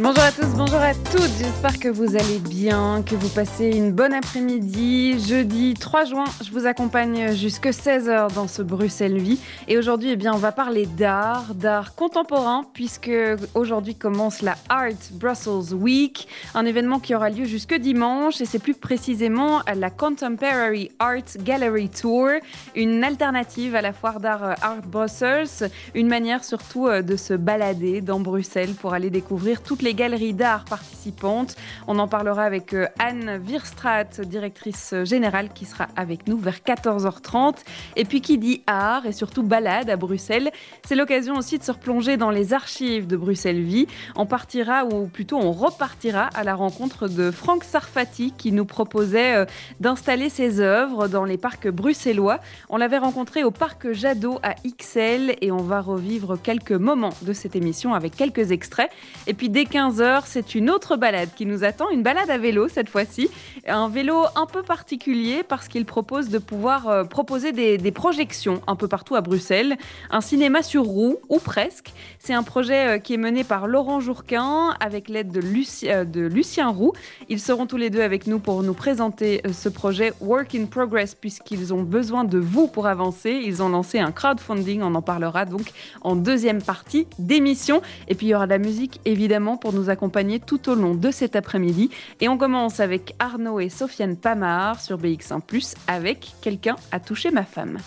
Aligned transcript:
Bonjour 0.00 0.22
à 0.22 0.30
tous, 0.30 0.46
bonjour 0.56 0.78
à 0.78 0.94
toutes, 0.94 1.32
j'espère 1.40 1.80
que 1.80 1.88
vous 1.88 2.14
allez 2.14 2.38
bien, 2.38 3.02
que 3.02 3.16
vous 3.16 3.28
passez 3.30 3.66
une 3.66 3.90
bonne 3.90 4.12
après-midi. 4.12 5.18
Jeudi 5.18 5.74
3 5.74 6.04
juin, 6.04 6.24
je 6.40 6.52
vous 6.52 6.66
accompagne 6.66 7.34
jusque 7.34 7.66
16h 7.66 8.32
dans 8.32 8.46
ce 8.46 8.62
Bruxelles 8.62 9.18
Vie. 9.18 9.40
Et 9.66 9.76
aujourd'hui, 9.76 10.10
eh 10.12 10.16
bien, 10.16 10.32
on 10.32 10.38
va 10.38 10.52
parler 10.52 10.86
d'art, 10.86 11.52
d'art 11.52 11.96
contemporain, 11.96 12.64
puisque 12.74 13.10
aujourd'hui 13.54 13.96
commence 13.96 14.40
la 14.40 14.54
Art 14.68 14.92
Brussels 15.14 15.74
Week, 15.74 16.28
un 16.54 16.64
événement 16.64 17.00
qui 17.00 17.16
aura 17.16 17.28
lieu 17.28 17.44
jusque 17.44 17.74
dimanche, 17.74 18.40
et 18.40 18.44
c'est 18.44 18.60
plus 18.60 18.74
précisément 18.74 19.62
la 19.74 19.90
Contemporary 19.90 20.92
Art 21.00 21.38
Gallery 21.40 21.88
Tour, 21.88 22.28
une 22.76 23.02
alternative 23.02 23.74
à 23.74 23.82
la 23.82 23.92
foire 23.92 24.20
d'art 24.20 24.54
Art 24.62 24.82
Brussels, 24.86 25.72
une 25.96 26.06
manière 26.06 26.44
surtout 26.44 26.88
de 26.88 27.16
se 27.16 27.34
balader 27.34 28.00
dans 28.00 28.20
Bruxelles 28.20 28.74
pour 28.80 28.94
aller 28.94 29.10
découvrir 29.10 29.60
toutes 29.60 29.82
les 29.82 29.87
les 29.88 29.94
galeries 29.94 30.34
d'art 30.34 30.66
participantes. 30.66 31.56
On 31.86 31.98
en 31.98 32.08
parlera 32.08 32.42
avec 32.42 32.74
euh, 32.74 32.88
Anne 32.98 33.40
Wirstrat, 33.42 34.04
directrice 34.22 34.94
générale, 35.04 35.48
qui 35.54 35.64
sera 35.64 35.88
avec 35.96 36.28
nous 36.28 36.36
vers 36.36 36.58
14h30. 36.58 37.60
Et 37.96 38.04
puis 38.04 38.20
qui 38.20 38.36
dit 38.36 38.60
art 38.66 39.06
et 39.06 39.12
surtout 39.12 39.42
balade 39.42 39.88
à 39.88 39.96
Bruxelles, 39.96 40.50
c'est 40.86 40.94
l'occasion 40.94 41.36
aussi 41.38 41.56
de 41.56 41.62
se 41.62 41.72
replonger 41.72 42.18
dans 42.18 42.28
les 42.28 42.52
archives 42.52 43.06
de 43.06 43.16
Bruxelles 43.16 43.62
Vie. 43.62 43.86
On 44.14 44.26
partira, 44.26 44.84
ou 44.84 45.06
plutôt 45.06 45.38
on 45.38 45.52
repartira 45.52 46.28
à 46.34 46.44
la 46.44 46.54
rencontre 46.54 47.08
de 47.08 47.30
Franck 47.30 47.64
Sarfati 47.64 48.34
qui 48.36 48.52
nous 48.52 48.66
proposait 48.66 49.36
euh, 49.36 49.46
d'installer 49.80 50.28
ses 50.28 50.60
œuvres 50.60 51.08
dans 51.08 51.24
les 51.24 51.38
parcs 51.38 51.68
bruxellois. 51.68 52.40
On 52.68 52.76
l'avait 52.76 52.98
rencontré 52.98 53.42
au 53.42 53.50
parc 53.50 53.90
Jadot 53.92 54.38
à 54.42 54.54
XL 54.66 55.36
et 55.40 55.50
on 55.50 55.62
va 55.62 55.80
revivre 55.80 56.38
quelques 56.38 56.72
moments 56.72 57.14
de 57.22 57.32
cette 57.32 57.56
émission 57.56 57.94
avec 57.94 58.14
quelques 58.16 58.50
extraits. 58.50 58.90
Et 59.26 59.32
puis 59.32 59.48
dès 59.48 59.64
15h, 59.78 60.22
c'est 60.24 60.56
une 60.56 60.70
autre 60.70 60.96
balade 60.96 61.28
qui 61.36 61.46
nous 61.46 61.62
attend, 61.62 61.88
une 61.90 62.02
balade 62.02 62.30
à 62.30 62.38
vélo 62.38 62.66
cette 62.66 62.88
fois-ci. 62.88 63.30
Un 63.68 63.88
vélo 63.88 64.24
un 64.34 64.46
peu 64.46 64.64
particulier 64.64 65.44
parce 65.46 65.68
qu'il 65.68 65.84
propose 65.84 66.30
de 66.30 66.38
pouvoir 66.38 66.88
euh, 66.88 67.04
proposer 67.04 67.52
des, 67.52 67.92
projections 67.92 68.60
un 68.66 68.74
peu 68.74 68.88
partout 68.88 69.14
à 69.14 69.20
Bruxelles. 69.20 69.76
Un 70.10 70.20
cinéma 70.20 70.62
sur 70.62 70.82
roue, 70.82 71.18
ou 71.28 71.38
presque. 71.38 71.92
C'est 72.18 72.34
un 72.34 72.42
projet 72.42 72.96
euh, 72.96 72.98
qui 72.98 73.14
est 73.14 73.18
mené 73.18 73.44
par 73.44 73.68
Laurent 73.68 74.00
Jourquin 74.00 74.74
avec 74.80 75.08
l'aide 75.08 75.30
de, 75.30 75.40
euh, 75.84 76.04
de 76.04 76.22
Lucien 76.22 76.70
Roux. 76.70 76.92
Ils 77.28 77.40
seront 77.40 77.66
tous 77.66 77.76
les 77.76 77.90
deux 77.90 78.02
avec 78.02 78.26
nous 78.26 78.40
pour 78.40 78.64
nous 78.64 78.74
présenter 78.74 79.42
ce 79.52 79.68
projet 79.68 80.12
Work 80.20 80.56
in 80.56 80.66
Progress 80.66 81.14
puisqu'ils 81.14 81.72
ont 81.72 81.82
besoin 81.82 82.24
de 82.24 82.38
vous 82.38 82.66
pour 82.66 82.88
avancer. 82.88 83.30
Ils 83.44 83.62
ont 83.62 83.68
lancé 83.68 84.00
un 84.00 84.10
crowdfunding, 84.10 84.82
on 84.82 84.96
en 84.96 85.02
parlera 85.02 85.44
donc 85.44 85.70
en 86.00 86.16
deuxième 86.16 86.62
partie 86.62 87.06
d'émission. 87.20 87.80
Et 88.08 88.16
puis 88.16 88.26
il 88.26 88.30
y 88.30 88.34
aura 88.34 88.46
de 88.46 88.50
la 88.50 88.58
musique 88.58 89.00
évidemment 89.04 89.56
pour 89.56 89.67
nous 89.72 89.90
accompagner 89.90 90.40
tout 90.40 90.68
au 90.68 90.74
long 90.74 90.94
de 90.94 91.10
cet 91.10 91.36
après-midi. 91.36 91.90
Et 92.20 92.28
on 92.28 92.38
commence 92.38 92.80
avec 92.80 93.14
Arnaud 93.18 93.60
et 93.60 93.68
Sofiane 93.68 94.16
Pamar 94.16 94.80
sur 94.80 94.98
BX1⁇ 94.98 95.40
avec 95.86 96.32
Quelqu'un 96.40 96.76
a 96.92 97.00
touché 97.00 97.30
ma 97.30 97.44
femme. 97.44 97.78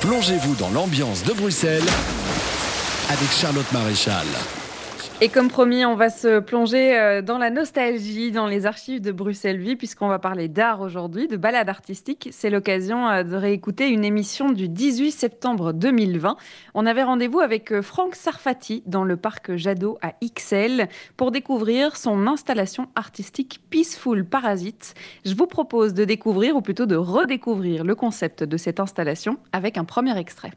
Plongez-vous 0.00 0.54
dans 0.56 0.70
l'ambiance 0.70 1.24
de 1.24 1.32
Bruxelles 1.32 1.82
avec 3.08 3.30
Charlotte 3.30 3.70
Maréchal. 3.72 4.26
Et 5.20 5.28
comme 5.28 5.48
promis, 5.48 5.84
on 5.84 5.94
va 5.94 6.10
se 6.10 6.40
plonger 6.40 6.98
euh, 6.98 7.22
dans 7.22 7.38
la 7.38 7.48
nostalgie, 7.48 8.32
dans 8.32 8.48
les 8.48 8.66
archives 8.66 9.00
de 9.00 9.12
Bruxelles 9.12 9.58
Vie, 9.58 9.76
puisqu'on 9.76 10.08
va 10.08 10.18
parler 10.18 10.48
d'art 10.48 10.80
aujourd'hui, 10.80 11.28
de 11.28 11.36
balade 11.36 11.68
artistique. 11.68 12.28
C'est 12.32 12.50
l'occasion 12.50 13.08
euh, 13.08 13.22
de 13.22 13.36
réécouter 13.36 13.88
une 13.88 14.04
émission 14.04 14.50
du 14.50 14.68
18 14.68 15.12
septembre 15.12 15.72
2020. 15.72 16.36
On 16.74 16.84
avait 16.84 17.04
rendez-vous 17.04 17.38
avec 17.38 17.72
euh, 17.72 17.80
Franck 17.80 18.16
Sarfati 18.16 18.82
dans 18.86 19.04
le 19.04 19.16
parc 19.16 19.54
Jadot 19.54 19.98
à 20.02 20.14
XL 20.20 20.88
pour 21.16 21.30
découvrir 21.30 21.96
son 21.96 22.26
installation 22.26 22.88
artistique 22.96 23.60
Peaceful 23.70 24.24
Parasite. 24.24 24.94
Je 25.24 25.34
vous 25.36 25.46
propose 25.46 25.94
de 25.94 26.04
découvrir, 26.04 26.56
ou 26.56 26.60
plutôt 26.60 26.86
de 26.86 26.96
redécouvrir 26.96 27.84
le 27.84 27.94
concept 27.94 28.42
de 28.42 28.56
cette 28.56 28.80
installation 28.80 29.38
avec 29.52 29.78
un 29.78 29.84
premier 29.84 30.18
extrait. 30.18 30.50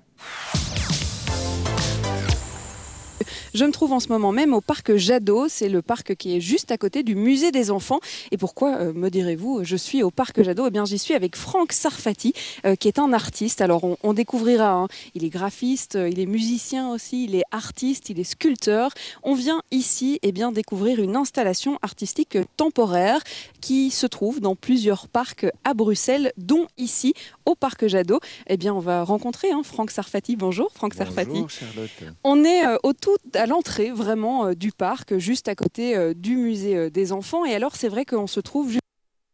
Je 3.58 3.66
me 3.66 3.72
trouve 3.72 3.92
en 3.92 4.00
ce 4.00 4.10
moment 4.10 4.32
même 4.32 4.54
au 4.54 4.62
parc 4.62 4.96
Jadot. 4.98 5.48
C'est 5.50 5.68
le 5.68 5.82
parc 5.82 6.14
qui 6.14 6.38
est 6.38 6.40
juste 6.40 6.72
à 6.72 6.78
côté 6.78 7.02
du 7.02 7.16
musée 7.16 7.52
des 7.52 7.72
enfants. 7.72 8.00
Et 8.30 8.38
pourquoi, 8.38 8.76
euh, 8.76 8.94
me 8.94 9.10
direz-vous, 9.10 9.64
je 9.64 9.76
suis 9.76 10.04
au 10.04 10.12
parc 10.12 10.44
Jadot? 10.44 10.68
Eh 10.68 10.70
bien, 10.70 10.86
j'y 10.86 11.00
suis 11.00 11.16
avec 11.16 11.36
Franck 11.36 11.74
Sarfati, 11.74 12.34
euh, 12.68 12.76
qui 12.76 12.88
est 12.88 13.00
un 13.00 13.14
artiste. 13.14 13.62
Alors, 13.62 13.82
on, 14.04 14.14
découvrira. 14.14 14.74
Hein. 14.74 14.88
Il 15.16 15.24
est 15.26 15.30
graphiste, 15.30 15.96
euh, 15.96 16.08
il 16.08 16.20
est 16.20 16.28
musicien 16.28 16.92
aussi, 16.92 17.24
il 17.24 17.34
est 17.34 17.46
artiste, 17.50 18.12
il 18.12 18.20
est 18.20 18.26
sculpteur. 18.26 18.92
On 19.24 19.34
vient 19.34 19.64
ici 19.72 20.20
eh 20.22 20.32
bien, 20.32 20.52
découvrir 20.52 21.02
une 21.02 21.16
installation 21.16 21.80
artistique 21.82 22.38
temporaire 22.58 23.22
qui 23.60 23.90
se 23.90 24.06
trouve 24.06 24.40
dans 24.40 24.56
plusieurs 24.56 25.08
parcs 25.08 25.48
à 25.64 25.74
Bruxelles, 25.74 26.32
dont 26.38 26.68
ici, 26.78 27.16
au 27.48 27.56
parc 27.56 27.88
Jadot. 27.88 28.20
Eh 28.46 28.58
bien, 28.58 28.76
on 28.76 28.82
va 28.82 29.04
rencontrer 29.04 29.50
hein, 29.50 29.64
Franck 29.64 29.90
Sarfati. 29.90 30.36
Bonjour, 30.36 30.70
Franck 30.76 30.94
Sarfati. 30.94 31.44
Charlotte. 31.48 32.14
On 32.24 32.44
est 32.44 32.62
au 32.84 32.94
tout 32.94 33.18
à 33.34 33.47
l'entrée 33.48 33.92
vraiment 33.92 34.48
euh, 34.48 34.54
du 34.54 34.72
parc, 34.72 35.18
juste 35.18 35.48
à 35.48 35.56
côté 35.56 35.96
euh, 35.96 36.14
du 36.14 36.38
musée 36.38 36.76
euh, 36.76 36.90
des 36.90 37.12
enfants. 37.12 37.46
Et 37.46 37.56
alors, 37.56 37.76
c'est 37.76 37.88
vrai 37.88 38.06
qu'on 38.06 38.28
se 38.28 38.40
trouve 38.40 38.70
juste 38.70 38.82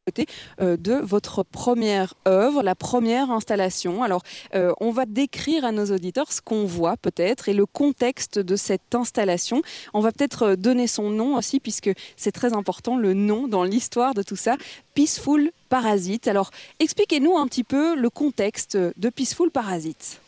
à 0.08 0.12
côté 0.12 0.28
de 0.60 0.96
votre 0.96 1.44
première 1.44 2.14
œuvre, 2.28 2.62
la 2.62 2.76
première 2.76 3.32
installation. 3.32 4.04
Alors, 4.04 4.22
on 4.54 4.92
va 4.92 5.06
décrire 5.06 5.64
à 5.64 5.72
nos 5.72 5.86
auditeurs 5.94 6.34
ce 6.34 6.42
qu'on 6.42 6.66
voit 6.66 6.98
peut-être 6.98 7.48
et 7.48 7.54
le 7.54 7.66
contexte 7.66 8.38
de 8.38 8.58
cette 8.58 8.96
installation. 8.96 9.62
On 9.94 10.02
va 10.02 10.12
peut-être 10.12 10.56
donner 10.56 10.88
son 10.88 11.10
nom 11.10 11.38
aussi, 11.38 11.62
puisque 11.62 11.90
c'est 12.18 12.34
très 12.34 12.52
important, 12.52 12.98
le 12.98 13.14
nom 13.14 13.48
dans 13.48 13.64
l'histoire 13.64 14.14
de 14.14 14.24
tout 14.24 14.36
ça. 14.36 14.58
Peaceful 14.94 15.52
Parasite. 15.70 16.28
Alors, 16.28 16.52
expliquez-nous 16.82 17.38
un 17.38 17.48
petit 17.48 17.64
peu 17.64 17.96
le 17.96 18.10
contexte 18.10 18.76
de 18.76 19.10
Peaceful 19.10 19.52
Parasite. 19.52 20.20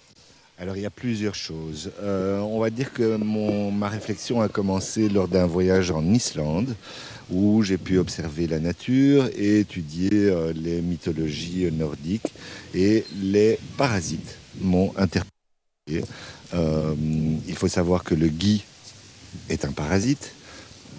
Alors 0.57 0.77
il 0.77 0.83
y 0.83 0.85
a 0.85 0.89
plusieurs 0.89 1.35
choses. 1.35 1.91
Euh, 2.01 2.39
on 2.39 2.59
va 2.59 2.69
dire 2.69 2.93
que 2.93 3.17
ma 3.17 3.89
réflexion 3.89 4.39
a 4.41 4.47
commencé 4.47 5.09
lors 5.09 5.27
d'un 5.27 5.45
voyage 5.45 5.91
en 5.91 6.05
Islande 6.13 6.75
où 7.29 7.61
j'ai 7.61 7.77
pu 7.77 7.97
observer 7.97 8.47
la 8.47 8.59
nature 8.59 9.27
et 9.35 9.59
étudier 9.59 10.11
euh, 10.13 10.53
les 10.55 10.81
mythologies 10.81 11.69
nordiques 11.73 12.33
et 12.73 13.03
les 13.21 13.59
parasites 13.77 14.37
m'ont 14.61 14.93
interpellé. 14.95 16.05
Euh, 16.53 16.95
il 17.47 17.55
faut 17.55 17.67
savoir 17.67 18.05
que 18.05 18.15
le 18.15 18.29
gui 18.29 18.63
est 19.49 19.65
un 19.65 19.71
parasite 19.71 20.31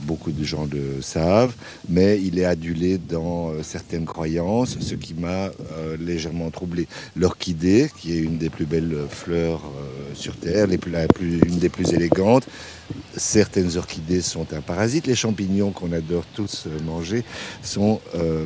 beaucoup 0.03 0.33
de 0.33 0.45
gens 0.45 0.67
le 0.71 1.03
savent, 1.03 1.55
mais 1.89 2.21
il 2.23 2.39
est 2.39 2.45
adulé 2.45 2.99
dans 2.99 3.51
euh, 3.51 3.63
certaines 3.63 4.05
croyances, 4.05 4.77
ce 4.81 4.95
qui 4.95 5.15
m'a 5.15 5.51
euh, 5.73 5.97
légèrement 5.99 6.51
troublé. 6.51 6.87
L'orchidée, 7.17 7.91
qui 7.99 8.13
est 8.15 8.19
une 8.19 8.39
des 8.39 8.51
plus 8.51 8.67
belles 8.67 8.97
fleurs 9.09 9.63
euh, 9.65 10.15
sur 10.15 10.37
Terre, 10.37 10.67
les 10.67 10.79
une 11.21 11.59
des 11.59 11.69
plus 11.69 11.93
élégantes, 11.93 12.47
certaines 13.17 13.77
orchidées 13.77 14.21
sont 14.21 14.47
un 14.53 14.61
parasite. 14.61 15.07
Les 15.07 15.15
champignons 15.15 15.73
qu'on 15.73 15.93
adore 15.93 16.25
tous 16.35 16.67
manger 16.85 17.25
sont 17.63 18.01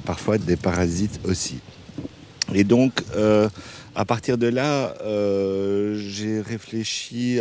parfois 0.07 0.39
des 0.39 0.57
parasites 0.57 1.21
aussi. 1.25 1.59
Et 2.55 2.65
donc, 2.65 3.03
à 3.95 4.05
partir 4.05 4.39
de 4.39 4.47
là, 4.47 4.95
euh, 5.03 5.97
j'ai 5.99 6.41
réfléchi 6.41 7.41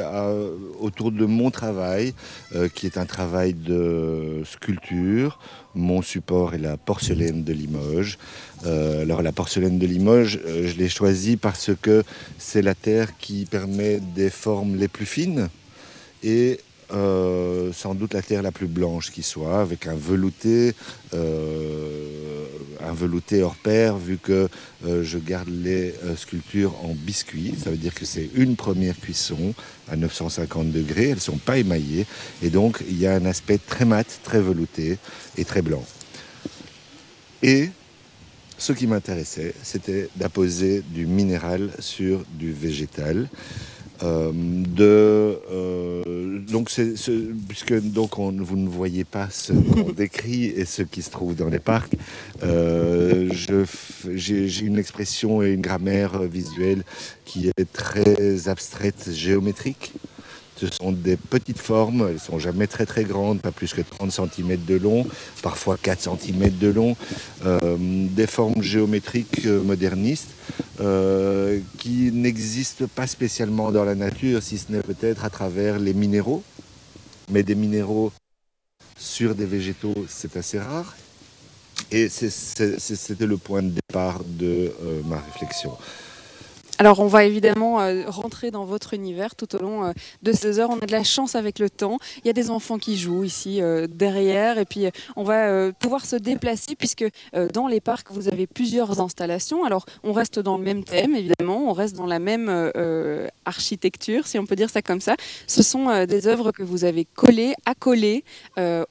autour 0.80 1.12
de 1.12 1.26
mon 1.26 1.52
travail, 1.52 2.14
euh, 2.56 2.68
qui 2.70 2.86
est 2.88 2.98
un 2.98 3.06
travail 3.06 3.54
de 3.54 4.42
sculpture. 4.46 5.40
Mon 5.76 6.02
support 6.02 6.56
est 6.56 6.60
la 6.60 6.78
porcelaine 6.78 7.44
de 7.44 7.54
Limoges. 7.54 8.18
Euh, 8.66 9.04
alors 9.04 9.22
la 9.22 9.32
porcelaine 9.32 9.78
de 9.78 9.86
Limoges, 9.86 10.40
je 10.46 10.76
l'ai 10.76 10.90
choisie 10.90 11.38
parce 11.38 11.72
que 11.80 12.04
c'est 12.40 12.64
la 12.64 12.74
terre 12.74 13.18
qui 13.20 13.46
permet 13.46 14.00
des 14.00 14.32
formes 14.32 14.76
les 14.76 14.88
plus 14.88 15.06
fines 15.06 15.50
et 16.24 16.60
sans 16.92 17.94
doute 17.94 18.16
la 18.16 18.24
terre 18.24 18.42
la 18.42 18.52
plus 18.52 18.66
blanche 18.66 19.12
qui 19.12 19.22
soit, 19.22 19.62
avec 19.62 19.86
un 19.86 19.94
velouté, 19.94 20.74
velouté 22.94 23.44
hors 23.44 23.56
pair, 23.56 23.98
vu 23.98 24.18
que 24.18 24.50
euh, 24.86 25.04
je 25.04 25.18
garde 25.18 25.50
les 25.50 25.94
sculptures 26.18 26.74
en 26.84 26.94
biscuit. 26.94 27.54
Ça 27.62 27.70
veut 27.70 27.78
dire 27.78 27.94
que 27.94 28.06
c'est 28.06 28.30
une 28.36 28.56
première 28.56 29.00
cuisson 29.00 29.54
à 29.90 29.96
950 29.96 30.72
degrés, 30.72 31.10
elles 31.10 31.16
ne 31.16 31.20
sont 31.20 31.38
pas 31.38 31.58
émaillées, 31.58 32.06
et 32.42 32.50
donc 32.50 32.84
il 32.88 33.00
y 33.00 33.08
a 33.08 33.14
un 33.14 33.26
aspect 33.26 33.58
très 33.58 33.86
mat, 33.86 34.20
très 34.24 34.42
velouté 34.42 34.98
et 35.38 35.46
très 35.46 35.62
blanc. 35.62 35.84
Et 37.42 37.70
ce 38.58 38.74
qui 38.74 38.88
m'intéressait, 38.88 39.54
c'était 39.64 40.10
d'apposer 40.18 40.84
du 40.86 41.06
minéral 41.06 41.72
sur 41.80 42.26
du 42.38 42.52
végétal. 42.52 43.30
De, 44.02 45.38
donc 46.50 46.70
c'est, 46.70 46.94
puisque 47.48 47.80
donc 47.82 48.18
vous 48.18 48.58
ne 48.58 48.70
voyez 48.70 49.04
pas 49.04 49.30
ce 49.30 49.54
qu'on 49.54 49.92
décrit 49.98 50.46
et 50.46 50.66
ce 50.66 50.84
qui 50.84 51.02
se 51.02 51.10
trouve 51.10 51.36
dans 51.36 51.50
les 51.50 51.60
parcs, 51.60 51.96
j'ai, 52.42 53.28
une 54.62 54.78
expression 54.78 55.44
et 55.44 55.52
une 55.52 55.62
grammaire 55.62 56.22
visuelle 56.24 56.84
qui 57.26 57.50
est 57.50 57.74
très 57.74 58.48
abstraite, 58.48 59.10
géométrique. 59.12 59.92
Ce 60.60 60.68
sont 60.68 60.92
des 60.92 61.16
petites 61.16 61.60
formes, 61.60 62.06
elles 62.08 62.16
ne 62.16 62.20
sont 62.20 62.38
jamais 62.38 62.68
très 62.68 62.86
très 62.86 63.06
grandes, 63.06 63.40
pas 63.40 63.52
plus 63.52 63.74
que 63.74 63.80
30 63.80 64.12
cm 64.12 64.58
de 64.66 64.76
long, 64.76 65.08
parfois 65.42 65.78
4 65.78 66.18
cm 66.20 66.58
de 66.58 66.68
long, 66.68 66.98
euh, 67.46 67.78
des 67.80 68.28
formes 68.28 68.62
géométriques 68.62 69.46
euh, 69.46 69.64
modernistes 69.64 70.32
euh, 70.82 71.60
qui 71.78 72.12
n'existent 72.12 72.88
pas 72.94 73.08
spécialement 73.08 73.72
dans 73.72 73.86
la 73.86 73.96
nature, 73.96 74.44
si 74.44 74.58
ce 74.58 74.70
n'est 74.70 74.82
peut-être 74.82 75.24
à 75.24 75.30
travers 75.30 75.80
les 75.80 75.94
minéraux. 75.94 76.44
Mais 77.32 77.44
des 77.44 77.56
minéraux 77.56 78.12
sur 78.98 79.36
des 79.36 79.46
végétaux, 79.46 80.06
c'est 80.10 80.36
assez 80.36 80.60
rare. 80.60 80.94
Et 81.90 82.10
c'était 82.10 83.26
le 83.26 83.38
point 83.38 83.64
de 83.64 83.70
départ 83.70 84.22
de 84.26 84.74
ma 85.06 85.20
réflexion. 85.20 85.72
Alors, 86.82 87.02
on 87.02 87.08
va 87.08 87.26
évidemment 87.26 87.82
euh, 87.82 88.04
rentrer 88.08 88.52
dans 88.52 88.64
votre 88.64 88.94
univers 88.94 89.36
tout 89.36 89.54
au 89.54 89.60
long 89.60 89.84
euh, 89.84 89.92
de 90.24 90.32
ces 90.32 90.60
heures. 90.60 90.70
On 90.70 90.80
a 90.80 90.86
de 90.86 90.94
la 90.94 91.04
chance 91.04 91.36
avec 91.36 91.60
le 91.60 91.70
temps. 91.70 91.98
Il 92.24 92.28
y 92.28 92.30
a 92.30 92.34
des 92.34 92.50
enfants 92.50 92.78
qui 92.78 92.98
jouent 92.98 93.26
ici 93.26 93.62
euh, 93.62 93.86
derrière. 93.86 94.58
Et 94.58 94.64
puis, 94.64 94.86
on 95.18 95.24
va 95.24 95.74
pouvoir 95.74 96.06
se 96.06 96.16
déplacer 96.16 96.76
puisque 96.78 97.06
dans 97.54 97.68
les 97.68 97.82
parcs, 97.82 98.10
vous 98.12 98.30
avez 98.30 98.48
plusieurs 98.48 99.02
installations. 99.02 99.66
Alors, 99.66 99.86
on 100.04 100.14
reste 100.14 100.40
dans 100.40 100.58
le 100.58 100.64
même 100.64 100.86
thème, 100.86 101.16
évidemment. 101.16 101.70
On 101.70 101.74
reste 101.74 101.98
dans 101.98 102.06
la 102.06 102.20
même 102.20 102.72
architecture, 103.44 104.26
si 104.26 104.40
on 104.40 104.46
peut 104.46 104.56
dire 104.56 104.70
ça 104.70 104.82
comme 104.82 105.02
ça. 105.02 105.16
Ce 105.48 105.64
sont 105.64 106.06
des 106.06 106.28
œuvres 106.28 106.52
que 106.52 106.64
vous 106.64 106.86
avez 106.86 107.06
collées, 107.06 107.56
accolées 107.66 108.24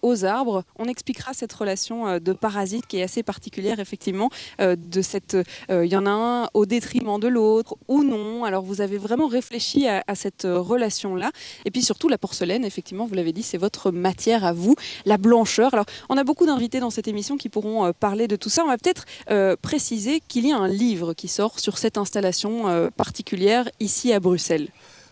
aux 0.02 0.25
arbres. 0.25 0.64
On 0.79 0.84
expliquera 0.84 1.32
cette 1.32 1.52
relation 1.52 2.19
de 2.19 2.32
parasite 2.32 2.87
qui 2.87 2.99
est 2.99 3.02
assez 3.02 3.23
particulière, 3.23 3.81
effectivement. 3.81 4.31
de 4.58 5.02
cette, 5.02 5.37
il 5.70 5.87
y 5.87 5.96
en 5.96 6.06
a 6.06 6.11
un 6.11 6.49
au 6.55 6.67
détriment 6.67 7.19
de 7.19 7.29
l'autre 7.29 7.77
ou 7.86 8.02
non. 8.02 8.44
Alors 8.44 8.62
vous 8.62 8.80
avez 8.80 8.98
vraiment 8.98 9.26
réfléchi 9.26 9.86
à, 9.88 10.14
cette 10.14 10.44
euh, 10.44 10.60
relation-là. 10.60 11.30
Et 11.64 11.70
puis 11.70 11.82
surtout 11.82 12.08
la 12.08 12.19
porcelaine, 12.19 12.64
effectivement, 12.64 13.06
vous 13.06 13.14
l'avez 13.14 13.32
dit, 13.32 13.42
c'est 13.42 13.58
votre 13.58 13.90
matière 13.90 14.44
à 14.44 14.52
vous, 14.52 14.75
la 15.04 15.19
blancheur. 15.19 15.72
Alors 15.75 15.86
on 16.08 16.16
a 16.16 16.25
beaucoup 16.25 16.46
d'invités 16.46 16.80
dans 16.80 16.90
cette 16.90 17.08
émission 17.08 17.36
qui 17.36 17.48
pourront 17.48 17.86
euh, 17.86 17.92
parler 17.98 18.28
de 18.28 18.36
tout 18.36 18.50
ça. 18.50 18.64
On 18.64 18.69
va 18.69 18.78
peut-être 18.78 19.04
euh, 19.30 19.56
préciser 19.60 20.20
qu'il 20.26 20.46
y 20.46 20.52
a 20.52 20.56
un 20.56 20.69
livre 20.69 21.14
qui 21.14 21.28
sort 21.28 21.60
sur 21.60 21.78
cette 21.78 21.98
installation 21.98 22.88
particulière 22.96 23.69
ici 23.81 24.12
à 24.12 24.20
Bruxelles. 24.20 24.69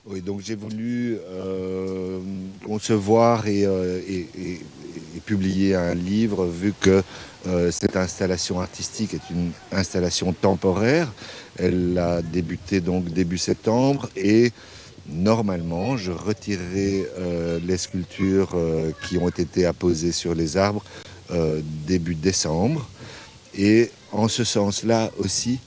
Oui, 0.06 0.20
donc 0.20 0.40
j'ai 0.40 0.54
voulu 0.54 1.18
concevoir 2.64 3.46
et, 3.46 3.66
publier 5.24 5.74
un 5.74 5.94
livre 5.94 6.46
vu 6.46 6.72
que 6.78 7.02
cette 7.70 7.96
installation 7.96 8.60
artistique 8.60 9.14
est 9.14 9.30
une 9.30 9.52
installation 9.72 10.32
temporaire. 10.32 11.12
Elle 11.58 11.96
a 11.98 12.20
débuté 12.22 12.80
donc 12.80 13.04
début 13.12 13.38
septembre 13.38 14.08
et 14.16 14.52
normalement 15.08 15.96
je 15.96 16.12
retirerai 16.12 17.06
euh, 17.18 17.58
les 17.64 17.76
sculptures 17.76 18.52
euh, 18.54 18.90
qui 19.06 19.18
ont 19.18 19.28
été 19.28 19.66
apposées 19.66 20.12
sur 20.12 20.34
les 20.34 20.56
arbres 20.56 20.84
euh, 21.30 21.60
début 21.86 22.14
décembre. 22.14 22.88
Et 23.56 23.90
en 24.12 24.28
ce 24.28 24.44
sens-là 24.44 25.10
aussi, 25.18 25.58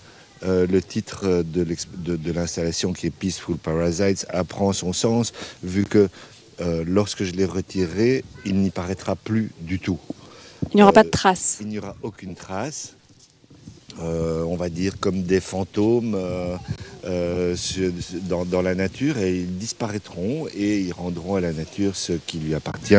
le 0.44 0.80
titre 0.80 1.44
de 1.44 2.32
l'installation 2.32 2.94
qui 2.94 3.08
est 3.08 3.10
Peaceful 3.10 3.58
Parasites 3.58 4.26
apprend 4.30 4.72
son 4.74 4.94
sens 4.94 5.34
vu 5.64 5.86
que 5.86 6.08
lorsque 6.86 7.24
je 7.24 7.32
les 7.32 7.46
retirerai, 7.46 8.24
il 8.46 8.58
n'y 8.58 8.70
paraîtra 8.70 9.16
plus 9.16 9.50
du 9.60 9.80
tout. 9.80 10.00
Il 10.72 10.78
n'y 10.78 10.84
aura 10.84 10.94
pas 10.94 11.04
de 11.04 11.10
traces. 11.10 11.58
Il 11.62 11.68
n'y 11.68 11.80
aura 11.80 11.96
aucune 12.04 12.36
trace. 12.36 12.96
Euh, 14.02 14.44
on 14.44 14.56
va 14.56 14.70
dire 14.70 14.98
comme 15.00 15.24
des 15.24 15.42
fantômes 15.42 16.16
euh, 16.16 16.56
euh, 17.06 17.56
dans, 18.30 18.62
la 18.62 18.74
nature 18.74 19.18
et 19.18 19.40
ils 19.40 19.58
disparaîtront 19.58 20.48
et 20.56 20.80
ils 20.80 20.94
rendront 20.94 21.36
à 21.36 21.42
la 21.42 21.52
nature 21.52 21.96
ce 21.96 22.14
qui 22.14 22.38
lui 22.38 22.56
appartient. 22.56 22.96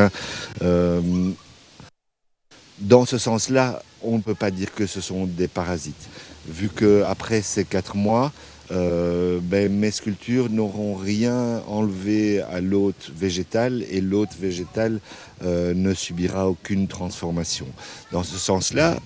dans 2.81 3.07
ce 3.07 3.19
sens-là, 3.19 3.83
on 4.03 4.17
ne 4.17 4.23
peut 4.23 4.35
pas 4.35 4.51
dire 4.51 4.75
que 4.75 4.87
ce 4.87 5.01
sont 5.01 5.27
des 5.27 5.49
parasites, 5.49 6.09
vu 6.49 6.69
qu'après 6.69 7.41
ces 7.41 7.65
quatre 7.65 7.97
mois, 7.97 8.33
ben, 8.70 9.72
mes 9.72 9.90
sculptures 9.90 10.49
n'auront 10.50 10.94
rien 10.94 11.62
enlevé 11.67 12.40
à 12.40 12.61
l'hôte 12.61 13.11
végétal 13.17 13.84
et 13.90 14.00
l'hôte 14.00 14.37
végétal 14.40 15.00
ne 15.43 15.94
subira 15.94 16.49
aucune 16.49 16.87
transformation. 16.87 17.67
Dans 18.12 18.22
ce 18.22 18.37
sens-là, 18.37 18.99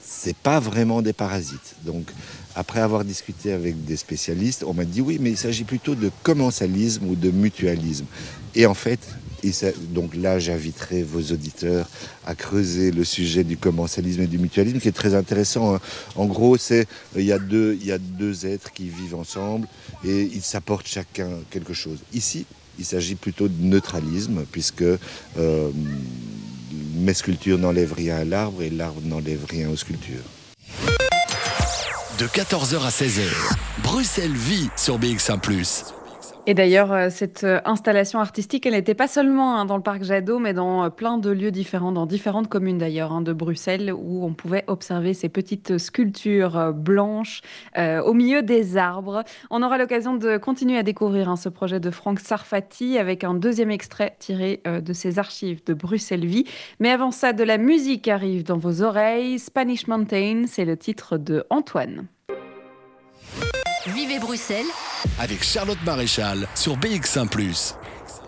c'est 0.00 0.36
pas 0.36 0.58
vraiment 0.58 1.02
des 1.02 1.12
parasites. 1.12 1.76
Donc, 1.84 2.10
après 2.54 2.80
avoir 2.80 3.04
discuté 3.04 3.52
avec 3.52 3.84
des 3.84 3.96
spécialistes, 3.96 4.64
on 4.66 4.74
m'a 4.74 4.84
dit 4.84 5.00
oui, 5.00 5.18
mais 5.20 5.30
il 5.30 5.36
s'agit 5.36 5.64
plutôt 5.64 5.94
de 5.94 6.10
commensalisme 6.22 7.06
ou 7.08 7.14
de 7.14 7.30
mutualisme. 7.30 8.06
Et 8.54 8.66
en 8.66 8.74
fait, 8.74 9.00
donc 9.90 10.14
là, 10.14 10.38
j'inviterai 10.38 11.02
vos 11.02 11.20
auditeurs 11.32 11.88
à 12.26 12.34
creuser 12.34 12.90
le 12.90 13.04
sujet 13.04 13.44
du 13.44 13.56
commensalisme 13.56 14.22
et 14.22 14.26
du 14.26 14.38
mutualisme, 14.38 14.78
qui 14.78 14.88
est 14.88 14.92
très 14.92 15.14
intéressant. 15.14 15.74
Hein. 15.74 15.80
En 16.16 16.26
gros, 16.26 16.56
c'est 16.56 16.86
il 17.16 17.24
y 17.24 17.32
a 17.32 17.38
deux, 17.38 17.76
il 17.80 17.86
y 17.86 17.92
a 17.92 17.98
deux 17.98 18.46
êtres 18.46 18.72
qui 18.72 18.88
vivent 18.88 19.14
ensemble 19.14 19.66
et 20.04 20.22
ils 20.22 20.42
s'apportent 20.42 20.86
chacun 20.86 21.28
quelque 21.50 21.74
chose. 21.74 21.98
Ici, 22.12 22.46
il 22.78 22.84
s'agit 22.84 23.14
plutôt 23.14 23.48
de 23.48 23.62
neutralisme, 23.62 24.44
puisque 24.50 24.82
euh, 24.82 25.70
mes 26.94 27.14
sculptures 27.14 27.58
n'enlèvent 27.58 27.92
rien 27.92 28.16
à 28.16 28.24
l'arbre 28.24 28.62
et 28.62 28.70
l'arbre 28.70 29.00
n'enlève 29.04 29.44
rien 29.48 29.68
aux 29.68 29.76
sculptures. 29.76 30.24
De 32.18 32.26
14h 32.26 32.82
à 32.82 32.90
16h, 32.90 33.22
Bruxelles 33.82 34.34
vit 34.34 34.68
sur 34.76 34.98
BX1⁇ 34.98 35.40
et 36.50 36.54
d'ailleurs, 36.54 36.90
euh, 36.90 37.10
cette 37.10 37.44
euh, 37.44 37.60
installation 37.64 38.18
artistique, 38.18 38.66
elle 38.66 38.72
n'était 38.72 38.96
pas 38.96 39.06
seulement 39.06 39.56
hein, 39.56 39.66
dans 39.66 39.76
le 39.76 39.84
parc 39.84 40.02
Jadot, 40.02 40.40
mais 40.40 40.52
dans 40.52 40.82
euh, 40.82 40.88
plein 40.88 41.16
de 41.16 41.30
lieux 41.30 41.52
différents, 41.52 41.92
dans 41.92 42.06
différentes 42.06 42.48
communes 42.48 42.76
d'ailleurs, 42.76 43.12
hein, 43.12 43.20
de 43.20 43.32
Bruxelles, 43.32 43.92
où 43.96 44.24
on 44.24 44.34
pouvait 44.34 44.64
observer 44.66 45.14
ces 45.14 45.28
petites 45.28 45.78
sculptures 45.78 46.72
blanches 46.72 47.42
au 47.76 48.14
milieu 48.14 48.42
des 48.42 48.76
arbres. 48.76 49.22
On 49.50 49.62
aura 49.62 49.78
l'occasion 49.78 50.16
de 50.16 50.38
continuer 50.38 50.76
à 50.76 50.82
découvrir 50.82 51.28
hein, 51.28 51.36
ce 51.36 51.48
projet 51.48 51.78
de 51.78 51.90
Franck 51.92 52.18
Sarfati 52.18 52.98
avec 52.98 53.22
un 53.22 53.34
deuxième 53.34 53.70
extrait 53.70 54.16
tiré 54.18 54.60
de 54.66 54.92
ses 54.92 55.20
archives 55.20 55.62
de 55.64 55.74
Bruxelles 55.74 56.26
Vie. 56.26 56.46
Mais 56.80 56.90
avant 56.90 57.12
ça, 57.12 57.32
de 57.32 57.44
la 57.44 57.58
musique 57.58 58.08
arrive 58.08 58.42
dans 58.42 58.58
vos 58.58 58.82
oreilles. 58.82 59.38
Spanish 59.38 59.86
Mountain, 59.86 60.44
c'est 60.48 60.64
le 60.64 60.76
titre 60.76 61.16
de 61.16 61.44
Antoine. 61.50 62.06
Vivez 63.86 64.18
Bruxelles 64.18 64.66
avec 65.18 65.44
Charlotte 65.44 65.82
Maréchal 65.84 66.46
sur 66.54 66.76
BX1⁇ 66.76 67.28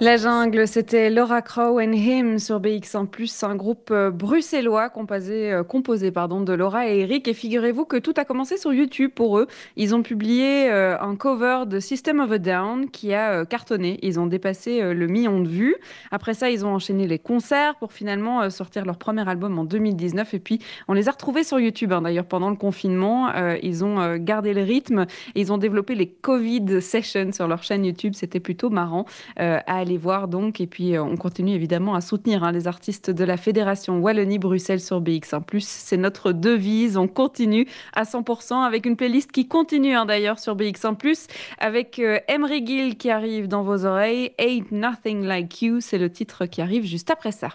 la 0.02 0.16
jungle, 0.16 0.66
c'était 0.66 1.10
Laura 1.10 1.42
Crow 1.42 1.78
and 1.78 1.92
Him 1.92 2.40
sur 2.40 2.60
BX1+, 2.60 3.46
un 3.46 3.54
groupe 3.54 3.90
euh, 3.92 4.10
bruxellois 4.10 4.90
composé, 4.90 5.52
euh, 5.52 5.62
de 5.62 6.52
Laura 6.54 6.88
et 6.88 6.98
Eric. 7.02 7.28
Et 7.28 7.34
figurez-vous 7.34 7.84
que 7.84 7.98
tout 7.98 8.14
a 8.16 8.24
commencé 8.24 8.56
sur 8.56 8.72
YouTube 8.72 9.12
pour 9.14 9.38
eux. 9.38 9.46
Ils 9.76 9.94
ont 9.94 10.02
publié 10.02 10.68
euh, 10.72 10.98
un 11.00 11.14
cover 11.14 11.66
de 11.68 11.78
System 11.78 12.18
of 12.18 12.32
a 12.32 12.38
Down 12.38 12.90
qui 12.90 13.14
a 13.14 13.44
cartonné. 13.44 14.00
Ils 14.02 14.18
ont 14.18 14.26
dépassé 14.26 14.92
le 14.92 15.06
million 15.06 15.38
de 15.38 15.46
vues. 15.46 15.76
Après 16.10 16.34
ça, 16.34 16.50
ils 16.50 16.66
ont 16.66 16.74
enchaîné 16.74 17.06
les 17.06 17.20
concerts 17.20 17.76
pour 17.76 17.92
finalement 17.92 18.50
sortir 18.50 18.84
leur 18.84 18.96
premier 18.96 19.28
album 19.28 19.56
en 19.56 19.64
2019. 19.64 20.34
Et 20.34 20.40
puis, 20.40 20.58
on 20.88 20.94
les 20.94 21.08
a 21.08 21.12
retrouvés 21.12 21.44
sur 21.44 21.60
YouTube, 21.60 21.92
hein. 21.92 22.02
d'ailleurs, 22.02 22.26
pendant 22.26 22.50
le 22.50 22.56
confinement. 22.56 23.32
ils 23.62 23.84
ont 23.84 24.16
gardé 24.16 24.52
le 24.52 24.62
rythme. 24.62 25.06
Ils 25.36 25.52
ont 25.52 25.58
développé 25.58 25.94
les 25.94 26.08
Covid 26.08 26.82
Sessions 26.82 27.30
sur 27.30 27.46
leur 27.46 27.62
chaîne 27.62 27.84
YouTube. 27.84 28.14
C'était 28.16 28.40
plutôt 28.40 28.68
marrant 28.68 29.04
à 29.36 29.60
aller 29.78 29.91
voir 29.96 30.28
donc. 30.28 30.60
Et 30.60 30.66
puis, 30.66 30.94
euh, 30.94 31.02
on 31.02 31.16
continue 31.16 31.52
évidemment 31.52 31.94
à 31.94 32.00
soutenir 32.00 32.44
hein, 32.44 32.52
les 32.52 32.66
artistes 32.66 33.10
de 33.10 33.24
la 33.24 33.36
Fédération 33.36 33.98
Wallonie-Bruxelles 33.98 34.80
sur 34.80 35.00
BX1. 35.00 35.42
C'est 35.60 35.96
notre 35.96 36.32
devise. 36.32 36.96
On 36.96 37.08
continue 37.08 37.66
à 37.94 38.04
100% 38.04 38.64
avec 38.64 38.86
une 38.86 38.96
playlist 38.96 39.32
qui 39.32 39.48
continue 39.48 39.94
hein, 39.94 40.06
d'ailleurs 40.06 40.38
sur 40.38 40.56
BX1 40.56 41.28
avec 41.58 41.98
euh, 41.98 42.18
Emery 42.28 42.66
Gill 42.66 42.96
qui 42.96 43.10
arrive 43.10 43.48
dans 43.48 43.62
vos 43.62 43.84
oreilles. 43.84 44.32
Ain't 44.38 44.70
Nothing 44.70 45.24
Like 45.24 45.62
You, 45.62 45.80
c'est 45.80 45.98
le 45.98 46.10
titre 46.10 46.46
qui 46.46 46.62
arrive 46.62 46.84
juste 46.84 47.10
après 47.10 47.32
ça. 47.32 47.48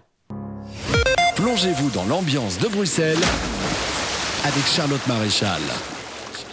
Plongez-vous 1.35 1.91
dans 1.91 2.05
l'ambiance 2.05 2.59
de 2.59 2.67
Bruxelles 2.67 3.17
avec 4.43 4.65
Charlotte 4.65 5.05
Maréchal. 5.07 5.61